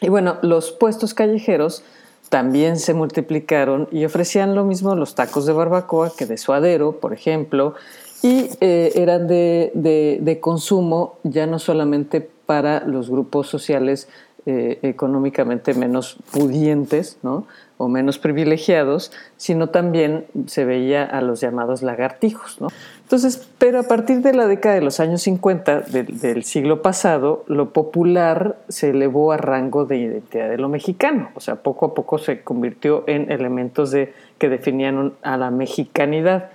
Y 0.00 0.08
bueno, 0.08 0.38
los 0.42 0.70
puestos 0.70 1.12
callejeros 1.12 1.82
también 2.28 2.78
se 2.78 2.94
multiplicaron 2.94 3.88
y 3.90 4.04
ofrecían 4.04 4.54
lo 4.54 4.64
mismo 4.64 4.94
los 4.94 5.16
tacos 5.16 5.44
de 5.44 5.52
barbacoa 5.52 6.12
que 6.16 6.24
de 6.24 6.38
suadero, 6.38 7.00
por 7.00 7.12
ejemplo, 7.12 7.74
y 8.22 8.50
eh, 8.60 8.92
eran 8.94 9.26
de, 9.26 9.72
de, 9.74 10.40
consumo 10.40 11.16
ya 11.24 11.46
no 11.46 11.58
solamente 11.58 12.20
para 12.46 12.86
los 12.86 13.10
grupos 13.10 13.48
sociales 13.48 14.08
eh, 14.46 14.78
económicamente 14.82 15.74
menos 15.74 16.16
pudientes, 16.30 17.18
¿no? 17.22 17.46
O 17.80 17.88
menos 17.88 18.18
privilegiados, 18.18 19.10
sino 19.38 19.70
también 19.70 20.26
se 20.46 20.66
veía 20.66 21.02
a 21.02 21.22
los 21.22 21.40
llamados 21.40 21.80
lagartijos. 21.80 22.60
¿no? 22.60 22.68
Entonces, 23.04 23.48
pero 23.56 23.80
a 23.80 23.84
partir 23.84 24.20
de 24.20 24.34
la 24.34 24.46
década 24.46 24.74
de 24.74 24.82
los 24.82 25.00
años 25.00 25.22
50 25.22 25.80
del, 25.80 26.44
siglo 26.44 26.82
pasado, 26.82 27.42
lo 27.46 27.72
popular 27.72 28.58
se 28.68 28.90
elevó 28.90 29.32
a 29.32 29.38
rango 29.38 29.86
de 29.86 29.96
identidad 29.96 30.50
de 30.50 30.58
lo 30.58 30.68
mexicano, 30.68 31.30
o 31.34 31.40
sea, 31.40 31.56
poco 31.56 31.86
a 31.86 31.94
poco 31.94 32.18
se 32.18 32.42
convirtió 32.42 33.04
en 33.06 33.32
elementos 33.32 33.90
de, 33.92 34.12
que 34.36 34.50
definían 34.50 35.14
a 35.22 35.38
la 35.38 35.50
mexicanidad. 35.50 36.50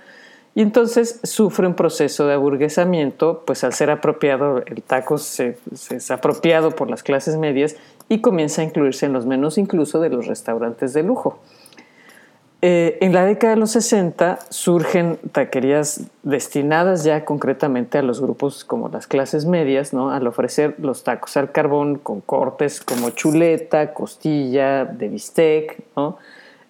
Y 0.54 0.62
entonces 0.62 1.18
sufre 1.24 1.66
un 1.66 1.74
proceso 1.74 2.28
de 2.28 2.34
aburguesamiento, 2.34 3.42
pues 3.44 3.64
al 3.64 3.74
ser 3.74 3.90
apropiado, 3.90 4.62
el 4.64 4.80
taco 4.82 5.18
se, 5.18 5.58
es 5.90 6.10
apropiado 6.12 6.70
por 6.70 6.88
las 6.88 7.02
clases 7.02 7.36
medias 7.36 7.74
y 8.08 8.20
comienza 8.20 8.62
a 8.62 8.64
incluirse 8.64 9.06
en 9.06 9.12
los 9.12 9.26
menús 9.26 9.58
incluso 9.58 10.00
de 10.00 10.10
los 10.10 10.26
restaurantes 10.26 10.92
de 10.92 11.02
lujo. 11.02 11.38
Eh, 12.62 12.96
en 13.02 13.12
la 13.12 13.26
década 13.26 13.54
de 13.54 13.60
los 13.60 13.72
60 13.72 14.38
surgen 14.48 15.18
taquerías 15.32 16.06
destinadas 16.22 17.04
ya 17.04 17.24
concretamente 17.24 17.98
a 17.98 18.02
los 18.02 18.20
grupos 18.20 18.64
como 18.64 18.88
las 18.88 19.06
clases 19.06 19.44
medias, 19.44 19.92
¿no? 19.92 20.10
al 20.10 20.26
ofrecer 20.26 20.74
los 20.78 21.04
tacos 21.04 21.36
al 21.36 21.52
carbón 21.52 21.96
con 21.98 22.22
cortes 22.22 22.80
como 22.80 23.10
chuleta, 23.10 23.92
costilla, 23.92 24.86
de 24.86 25.08
bistec, 25.08 25.82
¿no? 25.96 26.18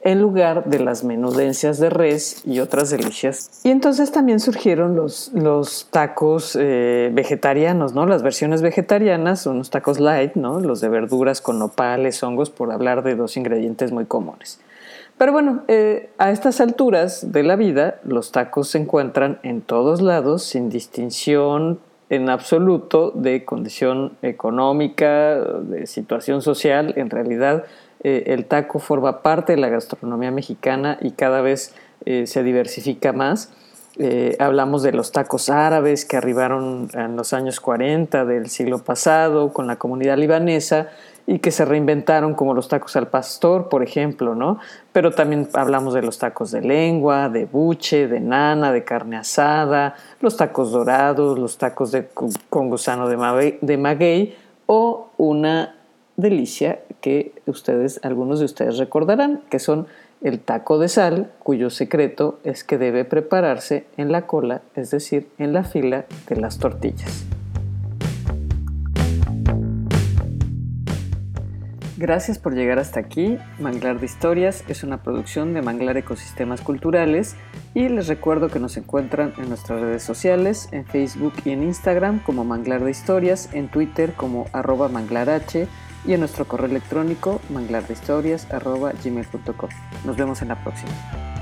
En 0.07 0.23
lugar 0.23 0.67
de 0.67 0.79
las 0.79 1.03
menudencias 1.03 1.81
de 1.81 1.91
res 1.91 2.41
y 2.47 2.61
otras 2.61 2.91
delicias. 2.91 3.51
Y 3.65 3.71
entonces 3.71 4.13
también 4.13 4.39
surgieron 4.39 4.95
los, 4.95 5.33
los 5.35 5.89
tacos 5.91 6.57
eh, 6.59 7.11
vegetarianos, 7.13 7.93
¿no? 7.93 8.07
Las 8.07 8.23
versiones 8.23 8.63
vegetarianas, 8.63 9.47
unos 9.47 9.71
tacos 9.71 9.99
light, 9.99 10.37
¿no? 10.37 10.61
Los 10.61 10.81
de 10.81 10.91
verduras 10.91 11.41
con 11.41 11.59
nopales, 11.59 12.23
hongos, 12.23 12.51
por 12.51 12.71
hablar 12.71 13.03
de 13.03 13.17
dos 13.17 13.37
ingredientes 13.37 13.91
muy 13.91 14.05
comunes. 14.05 14.61
Pero 15.19 15.33
bueno, 15.33 15.65
eh, 15.67 16.09
a 16.19 16.31
estas 16.31 16.61
alturas 16.61 17.33
de 17.33 17.43
la 17.43 17.57
vida, 17.57 17.97
los 18.05 18.31
tacos 18.31 18.69
se 18.69 18.79
encuentran 18.79 19.41
en 19.43 19.61
todos 19.61 20.01
lados, 20.01 20.45
sin 20.45 20.71
distinción 20.71 21.81
en 22.11 22.31
absoluto 22.31 23.11
de 23.11 23.45
condición 23.45 24.13
económica, 24.23 25.35
de 25.41 25.89
situación 25.89 26.43
social. 26.43 26.95
En 26.97 27.11
realidad, 27.11 27.65
eh, 28.01 28.25
el 28.27 28.47
taco 28.47 28.79
forma 28.79 29.23
parte 29.23 29.55
de 29.55 29.59
la 29.59 29.69
gastronomía 29.69 30.31
mexicana 30.31 30.99
y 31.01 31.13
cada 31.13 31.41
vez 31.41 31.75
eh, 32.05 32.27
se 32.27 32.43
diversifica 32.43 33.13
más. 33.13 33.53
Eh, 33.99 34.37
hablamos 34.41 34.83
de 34.83 34.93
los 34.93 35.11
tacos 35.11 35.49
árabes 35.49 36.05
que 36.05 36.19
arribaron 36.19 36.91
en 36.93 37.17
los 37.17 37.33
años 37.33 37.61
40 37.61 38.27
del 38.27 38.51
siglo 38.51 38.85
pasado 38.85 39.55
con 39.55 39.67
la 39.67 39.77
comunidad 39.77 40.19
libanesa 40.19 40.91
y 41.27 41.39
que 41.39 41.51
se 41.51 41.65
reinventaron 41.65 42.35
como 42.35 42.53
los 42.53 42.69
tacos 42.69 42.95
al 42.97 43.09
pastor, 43.09 43.71
por 43.71 43.83
ejemplo, 43.83 44.35
¿no? 44.35 44.59
Pero 44.93 45.13
también 45.13 45.49
hablamos 45.55 45.95
de 45.95 46.03
los 46.03 46.19
tacos 46.19 46.51
de 46.51 46.61
lengua, 46.61 47.31
de 47.31 47.47
buche, 47.47 48.07
de 48.07 48.21
nana, 48.21 48.71
de 48.71 48.85
carne 48.85 49.17
asada, 49.17 49.95
los 50.21 50.37
tacos 50.37 50.73
dorados, 50.73 51.39
los 51.39 51.57
tacos 51.57 51.97
con 52.51 52.69
gusano 52.69 53.09
de, 53.09 53.59
de 53.61 53.77
maguey 53.79 54.37
o 54.67 55.09
una 55.17 55.75
delicia 56.17 56.81
que 57.01 57.33
ustedes, 57.47 58.01
algunos 58.03 58.39
de 58.39 58.47
ustedes 58.47 58.79
recordarán, 58.79 59.43
que 59.51 59.59
son 59.59 59.87
el 60.23 60.41
taco 60.41 60.79
de 60.79 60.89
sal, 60.89 61.31
cuyo 61.41 61.71
secreto 61.71 62.39
es 62.45 62.65
que 62.65 62.79
debe 62.79 63.05
prepararse 63.05 63.87
en 63.97 64.13
la 64.13 64.23
cola, 64.27 64.63
es 64.75 64.91
decir, 64.91 65.29
en 65.39 65.53
la 65.53 65.65
fila 65.65 66.07
de 66.29 66.37
las 66.37 66.59
tortillas. 66.59 67.27
Gracias 71.99 72.39
por 72.39 72.55
llegar 72.55 72.79
hasta 72.79 73.01
aquí. 73.01 73.39
Manglar 73.59 74.01
de 74.01 74.05
Historias 74.05 74.65
es 74.69 74.83
una 74.83 75.03
producción 75.03 75.55
de 75.55 75.63
Manglar 75.63 75.97
Ecosistemas 75.97 76.61
Culturales 76.61 77.37
y 77.73 77.89
les 77.89 78.07
recuerdo 78.07 78.49
que 78.49 78.59
nos 78.59 78.77
encuentran 78.77 79.33
en 79.39 79.49
nuestras 79.49 79.81
redes 79.81 80.03
sociales, 80.03 80.69
en 80.73 80.85
Facebook 80.85 81.33
y 81.47 81.51
en 81.51 81.63
Instagram 81.63 82.23
como 82.23 82.45
Manglar 82.45 82.85
de 82.85 82.91
Historias, 82.91 83.49
en 83.55 83.69
Twitter 83.69 84.13
como 84.13 84.47
arroba 84.53 84.89
manglarh 84.89 85.41
y 86.07 86.15
en 86.15 86.21
nuestro 86.21 86.47
correo 86.47 86.71
electrónico 86.71 87.43
manglardehistorias.gmail.com. 87.51 89.71
Nos 90.05 90.17
vemos 90.17 90.41
en 90.43 90.49
la 90.49 90.63
próxima. 90.63 91.36